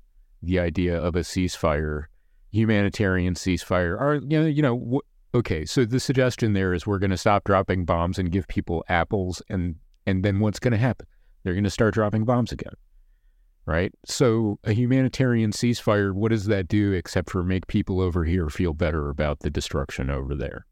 the 0.42 0.59
idea 0.59 0.99
of 0.99 1.16
a 1.16 1.20
ceasefire, 1.20 2.05
humanitarian 2.51 3.35
ceasefire. 3.35 4.01
Are 4.01 4.14
you 4.14 4.40
know, 4.40 4.46
you 4.46 4.62
know 4.62 4.79
wh- 4.79 5.37
okay, 5.37 5.64
so 5.64 5.85
the 5.85 6.01
suggestion 6.01 6.53
there 6.53 6.72
is 6.72 6.87
we're 6.87 6.99
going 6.99 7.11
to 7.11 7.16
stop 7.16 7.44
dropping 7.44 7.85
bombs 7.85 8.18
and 8.18 8.31
give 8.31 8.49
people 8.49 8.85
apples 8.88 9.42
and 9.49 9.77
and 10.07 10.25
then 10.25 10.40
what's 10.40 10.59
going 10.59 10.72
to 10.72 10.79
happen? 10.79 11.07
They're 11.42 11.55
going 11.55 11.64
to 11.64 11.70
start 11.70 11.94
dropping 11.94 12.25
bombs 12.25 12.53
again. 12.53 12.75
Right? 13.66 13.92
So 14.05 14.61
a 14.62 14.72
humanitarian 14.72 15.51
ceasefire, 15.51 16.12
what 16.12 16.31
does 16.31 16.46
that 16.46 16.68
do 16.68 16.92
except 16.92 17.31
for 17.31 17.42
make 17.42 17.66
people 17.66 18.01
over 18.01 18.25
here 18.25 18.49
feel 18.49 18.72
better 18.72 19.11
about 19.11 19.40
the 19.40 19.51
destruction 19.51 20.09
over 20.09 20.37
there? 20.37 20.66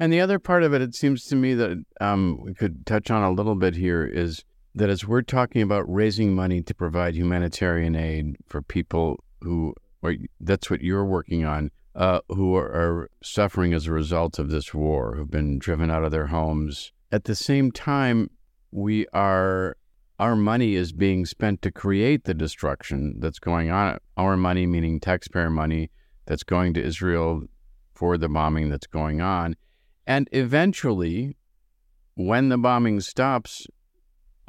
And 0.00 0.12
the 0.12 0.20
other 0.20 0.38
part 0.38 0.62
of 0.62 0.72
it, 0.74 0.82
it 0.82 0.94
seems 0.94 1.24
to 1.26 1.36
me 1.36 1.54
that 1.54 1.84
um, 2.00 2.38
we 2.42 2.54
could 2.54 2.86
touch 2.86 3.10
on 3.10 3.22
a 3.22 3.32
little 3.32 3.56
bit 3.56 3.74
here 3.74 4.04
is 4.06 4.44
that 4.74 4.88
as 4.88 5.06
we're 5.06 5.22
talking 5.22 5.62
about 5.62 5.92
raising 5.92 6.34
money 6.34 6.62
to 6.62 6.74
provide 6.74 7.14
humanitarian 7.14 7.96
aid 7.96 8.36
for 8.46 8.62
people 8.62 9.22
who, 9.40 9.74
or 10.02 10.14
that's 10.40 10.70
what 10.70 10.82
you're 10.82 11.04
working 11.04 11.44
on, 11.44 11.70
uh, 11.96 12.20
who 12.28 12.54
are, 12.54 12.68
are 12.68 13.10
suffering 13.22 13.74
as 13.74 13.86
a 13.86 13.92
result 13.92 14.38
of 14.38 14.50
this 14.50 14.72
war, 14.72 15.16
who've 15.16 15.30
been 15.30 15.58
driven 15.58 15.90
out 15.90 16.04
of 16.04 16.12
their 16.12 16.26
homes. 16.26 16.92
At 17.10 17.24
the 17.24 17.34
same 17.34 17.72
time, 17.72 18.30
we 18.70 19.06
are 19.08 19.76
our 20.20 20.34
money 20.34 20.74
is 20.74 20.92
being 20.92 21.24
spent 21.24 21.62
to 21.62 21.70
create 21.70 22.24
the 22.24 22.34
destruction 22.34 23.20
that's 23.20 23.38
going 23.38 23.70
on. 23.70 23.98
Our 24.16 24.36
money, 24.36 24.66
meaning 24.66 24.98
taxpayer 24.98 25.48
money, 25.48 25.90
that's 26.26 26.42
going 26.42 26.74
to 26.74 26.84
Israel 26.84 27.42
for 27.94 28.18
the 28.18 28.28
bombing 28.28 28.68
that's 28.68 28.86
going 28.86 29.20
on. 29.20 29.54
And 30.08 30.26
eventually, 30.32 31.36
when 32.14 32.48
the 32.48 32.56
bombing 32.56 33.00
stops, 33.00 33.66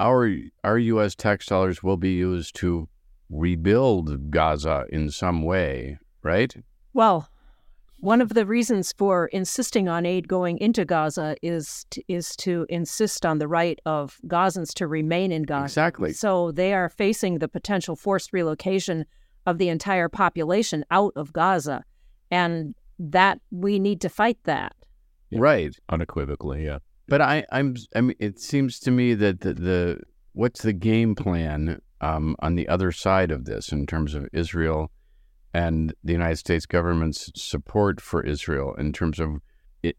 our 0.00 0.34
our 0.64 0.78
U.S. 0.78 1.14
tax 1.14 1.44
dollars 1.46 1.82
will 1.82 1.98
be 1.98 2.14
used 2.14 2.56
to 2.56 2.88
rebuild 3.28 4.30
Gaza 4.30 4.86
in 4.88 5.10
some 5.10 5.42
way, 5.42 5.98
right? 6.22 6.56
Well, 6.94 7.28
one 7.98 8.22
of 8.22 8.30
the 8.30 8.46
reasons 8.46 8.94
for 8.96 9.26
insisting 9.26 9.86
on 9.86 10.06
aid 10.06 10.26
going 10.28 10.56
into 10.56 10.86
Gaza 10.86 11.36
is 11.42 11.84
to, 11.90 12.02
is 12.08 12.34
to 12.36 12.64
insist 12.70 13.26
on 13.26 13.38
the 13.38 13.46
right 13.46 13.78
of 13.84 14.18
Gazans 14.26 14.72
to 14.76 14.86
remain 14.86 15.30
in 15.30 15.42
Gaza. 15.42 15.64
Exactly. 15.64 16.14
So 16.14 16.52
they 16.52 16.72
are 16.72 16.88
facing 16.88 17.38
the 17.38 17.48
potential 17.48 17.96
forced 17.96 18.32
relocation 18.32 19.04
of 19.44 19.58
the 19.58 19.68
entire 19.68 20.08
population 20.08 20.86
out 20.90 21.12
of 21.16 21.34
Gaza, 21.34 21.84
and 22.30 22.74
that 22.98 23.40
we 23.50 23.78
need 23.78 24.00
to 24.00 24.08
fight 24.08 24.38
that. 24.44 24.74
Yeah. 25.30 25.38
Right. 25.40 25.74
unequivocally. 25.88 26.64
Yeah. 26.64 26.78
But 27.08 27.20
I, 27.20 27.44
I'm, 27.50 27.76
I 27.94 28.00
mean, 28.02 28.16
it 28.20 28.40
seems 28.40 28.78
to 28.80 28.90
me 28.90 29.14
that 29.14 29.40
the, 29.40 29.54
the 29.54 30.00
what's 30.32 30.62
the 30.62 30.72
game 30.72 31.14
plan 31.14 31.80
um, 32.00 32.36
on 32.40 32.54
the 32.54 32.68
other 32.68 32.92
side 32.92 33.30
of 33.30 33.44
this 33.44 33.72
in 33.72 33.86
terms 33.86 34.14
of 34.14 34.28
Israel 34.32 34.90
and 35.52 35.92
the 36.04 36.12
United 36.12 36.36
States 36.36 36.66
government's 36.66 37.30
support 37.34 38.00
for 38.00 38.22
Israel 38.22 38.74
in 38.76 38.92
terms 38.92 39.18
of 39.18 39.40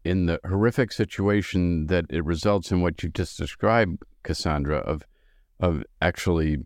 in 0.04 0.26
the 0.26 0.38
horrific 0.46 0.92
situation 0.92 1.86
that 1.86 2.06
it 2.08 2.24
results 2.24 2.70
in 2.70 2.82
what 2.82 3.02
you 3.02 3.08
just 3.08 3.36
described, 3.36 4.02
Cassandra, 4.22 4.78
of 4.78 5.02
of 5.60 5.82
actually 6.00 6.58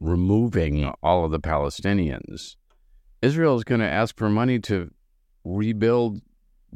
removing 0.00 0.92
all 1.02 1.24
of 1.24 1.30
the 1.30 1.40
Palestinians. 1.40 2.56
Israel 3.22 3.56
is 3.56 3.64
going 3.64 3.80
to 3.80 3.88
ask 3.88 4.16
for 4.16 4.28
money 4.28 4.58
to 4.60 4.90
rebuild 5.44 6.20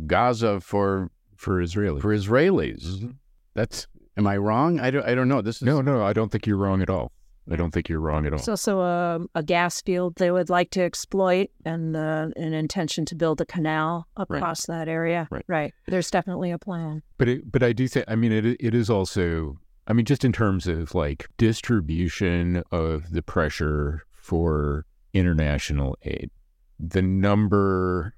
Gaza 0.07 0.61
for 0.61 1.11
For 1.39 1.63
Israelis. 1.63 2.03
for 2.03 2.15
Israelis. 2.15 2.85
Mhm. 3.01 3.15
That's 3.55 3.87
am 4.17 4.27
I 4.27 4.37
wrong? 4.37 4.79
I 4.81 4.91
don't 4.91 5.07
I 5.07 5.15
don't 5.15 5.29
know. 5.29 5.41
This 5.41 5.57
is 5.57 5.63
No, 5.63 5.81
no, 5.81 6.03
I 6.03 6.13
don't 6.13 6.31
think 6.31 6.47
you're 6.47 6.57
wrong 6.59 6.83
at 6.83 6.91
all. 6.91 7.13
I 7.51 7.57
don't 7.57 7.71
think 7.71 7.89
you're 7.89 8.01
wrong 8.01 8.27
at 8.27 8.33
all. 8.35 8.39
It's 8.41 8.49
also 8.49 8.81
a, 8.81 9.21
a 9.35 9.43
gas 9.43 9.81
field 9.81 10.17
they 10.17 10.31
would 10.31 10.51
like 10.51 10.69
to 10.73 10.83
exploit 10.83 11.49
and 11.65 11.97
uh, 11.97 12.29
an 12.37 12.53
intention 12.53 13.07
to 13.07 13.15
build 13.15 13.41
a 13.41 13.47
canal 13.47 14.07
Right. 14.19 14.37
across 14.37 14.67
that 14.67 14.87
area. 14.87 15.29
Right. 15.47 15.73
There's 15.87 16.11
definitely 16.11 16.51
a 16.51 16.59
plan. 16.59 17.03
But 17.17 17.29
it, 17.29 17.51
but 17.51 17.63
I 17.63 17.73
do 17.73 17.89
think 17.89 18.05
I 18.09 18.17
mean 18.17 18.33
it 18.33 18.45
it 18.61 18.75
is 18.75 18.91
also 18.91 19.59
I 19.87 19.93
mean 19.95 20.05
just 20.05 20.25
in 20.25 20.33
terms 20.33 20.67
of 20.67 20.95
like 20.95 21.27
distribution 21.39 22.63
of 22.73 23.13
the 23.13 23.23
pressure 23.23 24.03
for 24.13 24.85
international 25.15 25.97
aid, 26.03 26.31
the 26.79 27.01
number 27.03 28.15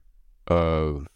of 0.48 1.06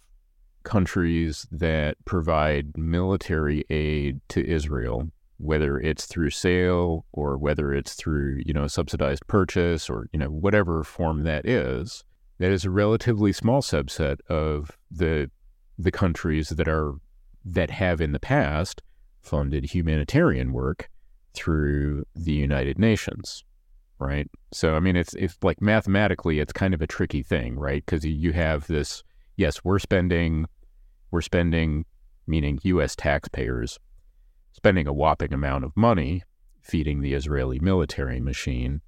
countries 0.64 1.46
that 1.50 1.96
provide 2.04 2.76
military 2.76 3.64
aid 3.70 4.20
to 4.28 4.46
Israel, 4.46 5.08
whether 5.38 5.78
it's 5.78 6.06
through 6.06 6.30
sale 6.30 7.04
or 7.12 7.36
whether 7.36 7.72
it's 7.72 7.94
through 7.94 8.42
you 8.44 8.52
know 8.52 8.66
subsidized 8.66 9.26
purchase 9.26 9.88
or 9.88 10.08
you 10.12 10.18
know 10.18 10.28
whatever 10.28 10.82
form 10.82 11.22
that 11.24 11.46
is, 11.46 12.04
that 12.38 12.50
is 12.50 12.64
a 12.64 12.70
relatively 12.70 13.32
small 13.32 13.62
subset 13.62 14.18
of 14.28 14.70
the 14.90 15.30
the 15.78 15.92
countries 15.92 16.50
that 16.50 16.68
are 16.68 16.94
that 17.44 17.70
have 17.70 18.00
in 18.00 18.12
the 18.12 18.20
past 18.20 18.82
funded 19.20 19.64
humanitarian 19.64 20.52
work 20.52 20.88
through 21.34 22.04
the 22.14 22.32
United 22.32 22.78
Nations, 22.78 23.44
right? 23.98 24.30
So 24.52 24.74
I 24.76 24.80
mean, 24.80 24.96
it's 24.96 25.14
it's 25.14 25.36
like 25.42 25.60
mathematically, 25.60 26.38
it's 26.38 26.52
kind 26.52 26.74
of 26.74 26.82
a 26.82 26.86
tricky 26.86 27.22
thing, 27.22 27.58
right? 27.58 27.84
Because 27.84 28.04
you 28.04 28.32
have 28.32 28.66
this. 28.66 29.02
Yes, 29.36 29.64
we're 29.64 29.78
spending, 29.78 30.46
we're 31.10 31.20
spending, 31.20 31.84
meaning 32.26 32.58
U.S. 32.62 32.94
taxpayers, 32.94 33.78
spending 34.52 34.86
a 34.86 34.92
whopping 34.92 35.32
amount 35.32 35.64
of 35.64 35.76
money 35.76 36.22
feeding 36.62 37.00
the 37.00 37.14
Israeli 37.14 37.58
military 37.58 38.20
machine. 38.20 38.80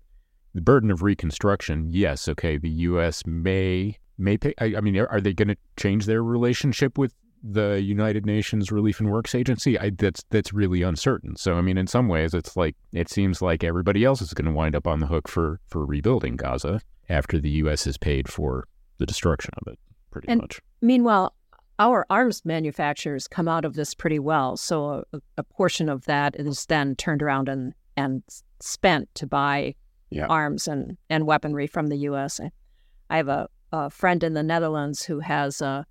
The 0.54 0.62
burden 0.62 0.90
of 0.90 1.02
reconstruction, 1.02 1.88
yes, 1.90 2.28
okay, 2.28 2.56
the 2.56 2.70
U.S. 2.70 3.26
may 3.26 3.98
may 4.18 4.38
pay. 4.38 4.54
I, 4.58 4.76
I 4.76 4.80
mean, 4.80 4.98
are, 4.98 5.20
they 5.20 5.34
going 5.34 5.48
to 5.48 5.56
change 5.76 6.06
their 6.06 6.22
relationship 6.22 6.96
with 6.96 7.12
the 7.42 7.82
United 7.82 8.24
Nations 8.24 8.72
Relief 8.72 8.98
and 8.98 9.10
Works 9.10 9.34
Agency? 9.34 9.78
I, 9.78 9.90
that's 9.90 10.24
that's 10.30 10.52
really 10.52 10.82
uncertain. 10.82 11.36
So, 11.36 11.56
I 11.56 11.60
mean, 11.60 11.76
in 11.76 11.86
some 11.86 12.08
ways, 12.08 12.32
it's 12.32 12.56
like 12.56 12.74
it 12.92 13.10
seems 13.10 13.42
like 13.42 13.62
everybody 13.62 14.04
else 14.04 14.22
is 14.22 14.32
going 14.32 14.46
to 14.46 14.52
wind 14.52 14.74
up 14.74 14.86
on 14.86 15.00
the 15.00 15.06
hook 15.06 15.28
for 15.28 15.60
for 15.68 15.84
rebuilding 15.84 16.36
Gaza 16.36 16.80
after 17.08 17.38
the 17.38 17.50
U.S. 17.50 17.84
has 17.84 17.98
paid 17.98 18.28
for 18.28 18.66
the 18.98 19.06
destruction 19.06 19.52
of 19.60 19.72
it, 19.72 19.78
pretty 20.10 20.28
And- 20.28 20.40
much. 20.42 20.60
Meanwhile, 20.82 21.34
our 21.78 22.06
arms 22.08 22.42
manufacturers 22.44 23.28
come 23.28 23.48
out 23.48 23.64
of 23.64 23.74
this 23.74 23.94
pretty 23.94 24.18
well. 24.18 24.56
So 24.56 25.04
a, 25.12 25.20
a 25.36 25.42
portion 25.42 25.88
of 25.88 26.04
that 26.06 26.36
is 26.36 26.64
then 26.66 26.96
turned 26.96 27.22
around 27.22 27.48
and, 27.48 27.74
and 27.96 28.22
spent 28.60 29.14
to 29.16 29.26
buy 29.26 29.74
Yeah. 30.10 30.26
arms 30.26 30.68
and, 30.68 30.96
and 31.10 31.26
weaponry 31.26 31.66
from 31.66 31.88
the 31.88 31.98
U.S. 31.98 32.40
I- 32.40 33.16
have 33.16 33.28
a, 33.28 33.48
a 33.72 33.90
friend 33.90 34.22
in 34.24 34.34
the 34.34 34.42
Netherlands 34.42 35.02
who 35.04 35.20
has 35.20 35.60
a 35.60 35.84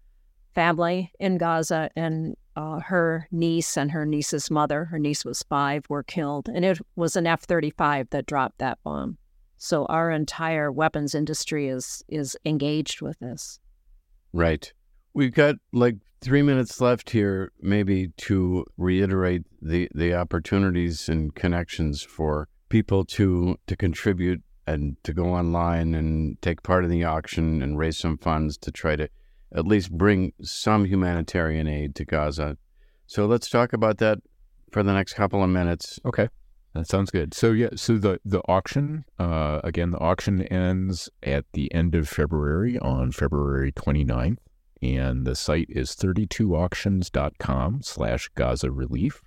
family 0.54 1.12
in 1.20 1.38
Gaza, 1.38 1.90
and 1.96 2.36
uh, 2.56 2.80
her 2.80 3.28
niece 3.32 3.76
and 3.78 3.92
her 3.92 4.06
niece's 4.06 4.50
mother, 4.50 4.86
her 4.86 4.98
niece 5.00 5.26
was 5.26 5.44
five, 5.44 5.84
were 5.90 6.04
killed. 6.04 6.48
And 6.48 6.64
it 6.64 6.80
was 6.96 7.16
an 7.16 7.28
F 7.28 7.42
35 7.44 8.10
that 8.12 8.26
dropped 8.26 8.60
that 8.60 8.80
bomb. 8.84 9.18
So 9.58 9.86
our 9.88 10.10
entire 10.12 10.72
weapons 10.72 11.14
industry 11.16 11.68
is 11.68 12.04
is 12.08 12.38
engaged 12.46 13.02
with 13.02 13.20
this. 13.20 13.60
Right. 14.36 14.72
We've 15.14 15.34
got 15.34 15.56
like 15.72 15.96
three 16.20 16.42
minutes 16.42 16.82
left 16.82 17.12
here, 17.12 17.54
maybe 17.62 18.10
to 18.18 18.66
reiterate 18.78 19.44
the, 19.62 19.88
the 19.96 20.14
opportunities 20.14 21.08
and 21.08 21.34
connections 21.34 22.04
for 22.04 22.50
people 22.68 23.06
to 23.06 23.58
to 23.68 23.76
contribute 23.78 24.44
and 24.68 24.98
to 25.04 25.14
go 25.14 25.28
online 25.28 25.96
and 25.96 26.42
take 26.42 26.64
part 26.64 26.84
in 26.84 26.90
the 26.90 27.06
auction 27.06 27.62
and 27.62 27.78
raise 27.78 27.98
some 27.98 28.18
funds 28.18 28.58
to 28.58 28.72
try 28.74 28.98
to 28.98 29.08
at 29.56 29.66
least 29.66 29.92
bring 29.92 30.34
some 30.42 30.84
humanitarian 30.84 31.68
aid 31.68 31.96
to 31.96 32.04
Gaza. 32.04 32.58
So 33.08 33.28
let's 33.28 33.50
talk 33.50 33.72
about 33.72 34.00
that 34.00 34.18
for 34.72 34.84
the 34.84 34.92
next 34.92 35.14
couple 35.14 35.42
of 35.44 35.50
minutes. 35.50 35.98
Okay. 36.04 36.28
That 36.76 36.88
sounds 36.88 37.10
good. 37.10 37.34
So 37.34 37.54
yeah, 37.54 37.70
so 37.76 37.98
the 37.98 38.20
the 38.26 38.42
auction, 38.50 39.06
uh, 39.18 39.62
again, 39.64 39.92
the 39.92 40.00
auction 40.00 40.42
ends 40.42 41.10
at 41.24 41.46
the 41.54 41.74
end 41.74 41.96
of 41.96 42.10
February 42.10 42.78
on 42.80 43.14
February 43.14 43.72
29th, 43.72 44.40
and 44.82 45.26
the 45.26 45.36
site 45.36 45.70
is 45.70 45.92
32auctions.com 45.92 47.82
slash 47.82 48.30
Gaza 48.36 48.72
Relief. 48.72 49.22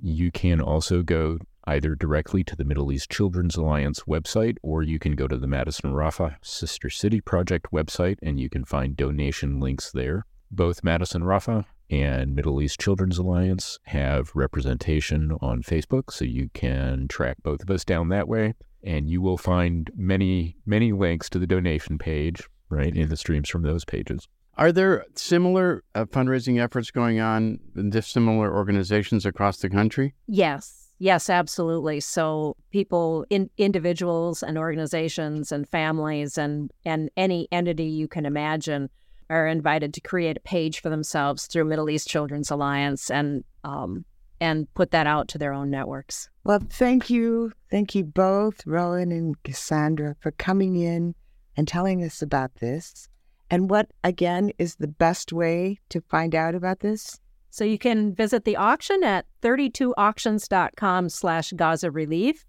You 0.00 0.30
can 0.30 0.60
also 0.60 1.02
go 1.02 1.38
either 1.64 1.96
directly 1.96 2.44
to 2.44 2.54
the 2.54 2.64
Middle 2.64 2.92
East 2.92 3.10
Children's 3.10 3.56
Alliance 3.56 4.04
website, 4.06 4.58
or 4.62 4.84
you 4.84 5.00
can 5.00 5.16
go 5.16 5.26
to 5.26 5.36
the 5.36 5.48
Madison 5.48 5.92
Rafah 5.92 6.36
Sister 6.40 6.88
City 6.88 7.20
Project 7.20 7.72
website, 7.72 8.18
and 8.22 8.38
you 8.38 8.48
can 8.48 8.64
find 8.64 8.96
donation 8.96 9.58
links 9.58 9.90
there. 9.90 10.24
Both 10.52 10.84
Madison 10.84 11.22
Rafah 11.22 11.64
and 11.92 12.34
Middle 12.34 12.62
East 12.62 12.80
Children's 12.80 13.18
Alliance 13.18 13.78
have 13.84 14.32
representation 14.34 15.36
on 15.42 15.62
Facebook, 15.62 16.10
so 16.10 16.24
you 16.24 16.48
can 16.54 17.06
track 17.06 17.36
both 17.42 17.62
of 17.62 17.70
us 17.70 17.84
down 17.84 18.08
that 18.08 18.26
way. 18.26 18.54
And 18.82 19.10
you 19.10 19.20
will 19.20 19.36
find 19.36 19.90
many, 19.94 20.56
many 20.64 20.92
links 20.92 21.28
to 21.30 21.38
the 21.38 21.46
donation 21.46 21.98
page, 21.98 22.48
right, 22.70 22.96
in 22.96 23.10
the 23.10 23.16
streams 23.16 23.50
from 23.50 23.62
those 23.62 23.84
pages. 23.84 24.26
Are 24.56 24.72
there 24.72 25.04
similar 25.16 25.84
uh, 25.94 26.06
fundraising 26.06 26.58
efforts 26.62 26.90
going 26.90 27.20
on 27.20 27.60
in 27.76 27.90
this 27.90 28.06
similar 28.06 28.52
organizations 28.54 29.26
across 29.26 29.58
the 29.58 29.68
country? 29.68 30.14
Yes. 30.26 30.88
Yes, 30.98 31.28
absolutely. 31.28 32.00
So 32.00 32.56
people 32.70 33.26
in 33.28 33.50
individuals 33.58 34.42
and 34.42 34.56
organizations 34.56 35.52
and 35.52 35.68
families 35.68 36.38
and 36.38 36.70
and 36.84 37.10
any 37.16 37.48
entity 37.50 37.86
you 37.86 38.06
can 38.06 38.24
imagine 38.24 38.88
are 39.32 39.46
invited 39.46 39.94
to 39.94 40.00
create 40.00 40.36
a 40.36 40.40
page 40.40 40.80
for 40.80 40.90
themselves 40.90 41.46
through 41.46 41.64
Middle 41.64 41.90
East 41.90 42.08
Children's 42.08 42.50
Alliance 42.50 43.10
and 43.10 43.44
um 43.64 44.04
and 44.40 44.72
put 44.74 44.90
that 44.90 45.06
out 45.06 45.28
to 45.28 45.38
their 45.38 45.52
own 45.52 45.70
networks. 45.70 46.28
Well, 46.42 46.60
thank 46.68 47.08
you. 47.08 47.52
Thank 47.70 47.94
you 47.94 48.02
both, 48.02 48.66
Rowan 48.66 49.12
and 49.12 49.40
Cassandra, 49.44 50.16
for 50.18 50.32
coming 50.32 50.74
in 50.74 51.14
and 51.56 51.68
telling 51.68 52.02
us 52.02 52.22
about 52.22 52.56
this. 52.56 53.08
And 53.50 53.70
what, 53.70 53.90
again, 54.02 54.50
is 54.58 54.74
the 54.74 54.88
best 54.88 55.32
way 55.32 55.78
to 55.90 56.00
find 56.00 56.34
out 56.34 56.56
about 56.56 56.80
this? 56.80 57.20
So 57.50 57.64
you 57.64 57.78
can 57.78 58.14
visit 58.14 58.44
the 58.44 58.56
auction 58.56 59.04
at 59.04 59.26
32auctions.com 59.42 61.08
slash 61.10 61.52
Gaza 61.52 61.90
Relief. 61.90 62.44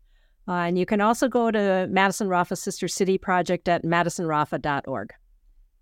Uh, 0.48 0.52
and 0.52 0.80
you 0.80 0.86
can 0.86 1.00
also 1.00 1.28
go 1.28 1.52
to 1.52 1.88
Madison 1.92 2.28
Rafah 2.28 2.58
Sister 2.58 2.88
City 2.88 3.18
Project 3.18 3.68
at 3.68 3.84
madisonrafah.org. 3.84 5.14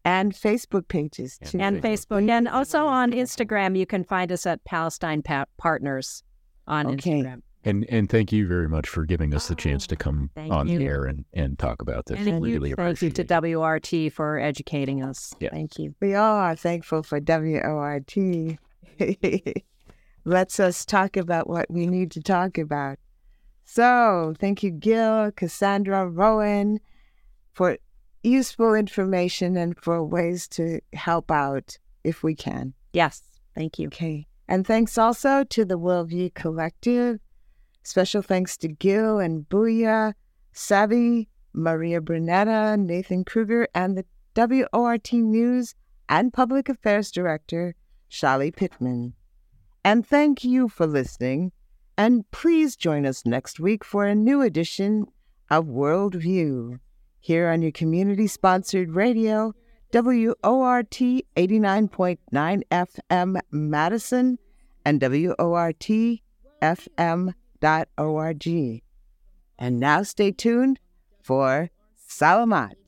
And 0.04 0.34
Facebook 0.34 0.88
pages, 0.88 1.38
And 1.42 1.52
too. 1.52 1.60
and 1.60 1.82
Facebook. 1.82 2.28
And 2.30 2.48
also 2.48 2.86
on 2.88 3.12
Instagram, 3.12 3.78
you 3.78 3.86
can 3.86 4.04
find 4.04 4.32
us 4.32 4.46
at 4.48 4.64
Palestine 4.64 5.22
pa- 5.22 5.46
Partners 5.58 6.24
on 6.68 6.88
Okay. 6.88 7.22
Instagram. 7.22 7.42
And 7.64 7.86
and 7.90 8.10
thank 8.10 8.32
you 8.32 8.48
very 8.48 8.68
much 8.68 8.90
for 8.90 9.06
giving 9.06 9.36
us 9.36 9.48
the 9.48 9.54
chance 9.54 9.86
to 9.86 9.96
oh, 9.96 10.00
come 10.00 10.32
Thank 10.34 10.52
on 10.52 10.68
you. 10.68 10.80
the 10.80 10.86
air 10.86 11.06
and, 11.06 11.26
and 11.34 11.60
talk 11.60 11.84
about 11.84 12.08
this. 12.08 12.18
And 12.18 12.26
thank 12.26 12.46
you, 12.48 12.54
really 12.54 12.74
thank 12.74 13.04
you 13.04 13.12
to 13.12 13.22
it. 13.22 13.28
WRT 13.28 14.12
for 14.14 14.40
educating 14.40 15.04
us. 15.04 15.32
Yeah. 15.40 15.50
Thank 15.52 15.78
you. 15.78 15.94
We 16.02 16.16
all 16.16 16.38
are 16.38 16.56
thankful 16.56 17.04
for 17.04 17.20
WORT. 17.20 18.58
Lets 20.26 20.60
us 20.60 20.86
talk 20.86 21.18
about 21.18 21.48
what 21.48 21.70
we 21.70 21.86
need 21.86 22.10
to 22.12 22.22
talk 22.22 22.58
about. 22.58 22.98
So, 23.66 24.34
thank 24.40 24.64
you, 24.64 24.72
Gil, 24.72 25.32
Cassandra, 25.32 26.08
Rowan, 26.08 26.80
for 27.54 27.78
useful 28.24 28.74
information 28.74 29.58
and 29.58 29.78
for 29.78 30.04
ways 30.04 30.48
to 30.50 30.80
help 30.94 31.32
out 31.32 31.78
if 32.04 32.24
we 32.24 32.36
can. 32.36 32.74
Yes, 32.94 33.22
thank 33.56 33.80
you. 33.80 33.88
Okay. 33.88 34.28
And 34.48 34.66
thanks 34.66 34.98
also 34.98 35.44
to 35.46 35.66
the 35.66 35.80
Worldview 35.80 36.34
Collective. 36.34 37.20
Special 37.84 38.22
thanks 38.22 38.58
to 38.58 38.68
Gil 38.68 39.20
and 39.20 39.48
Booyah, 39.50 40.14
Savvy, 40.52 41.30
Maria 41.54 42.02
Brunetta, 42.02 42.78
Nathan 42.80 43.24
Kruger, 43.24 43.68
and 43.74 43.98
the 43.98 44.06
WORT 44.74 45.14
News 45.14 45.76
and 46.08 46.34
Public 46.34 46.70
Affairs 46.70 47.12
Director, 47.12 47.76
Shali 48.10 48.56
Pittman. 48.56 49.14
And 49.84 50.06
thank 50.06 50.44
you 50.44 50.70
for 50.70 50.86
listening. 50.86 51.52
And 51.98 52.30
please 52.32 52.76
join 52.76 53.06
us 53.06 53.26
next 53.26 53.60
week 53.60 53.84
for 53.84 54.06
a 54.06 54.16
new 54.16 54.42
edition 54.42 55.06
of 55.50 55.66
Worldview 55.66 56.80
here 57.22 57.50
on 57.50 57.62
your 57.62 57.72
community 57.72 58.28
sponsored 58.28 58.92
radio, 58.92 59.54
WORT 59.94 60.90
89.9 60.92 62.18
FM 62.72 63.40
Madison 63.52 64.40
and 64.84 65.00
WORT 65.00 66.20
FM.org. 66.62 68.48
And 69.60 69.80
now 69.80 70.04
stay 70.04 70.32
tuned 70.32 70.80
for 71.22 71.70
Salamat. 72.10 72.81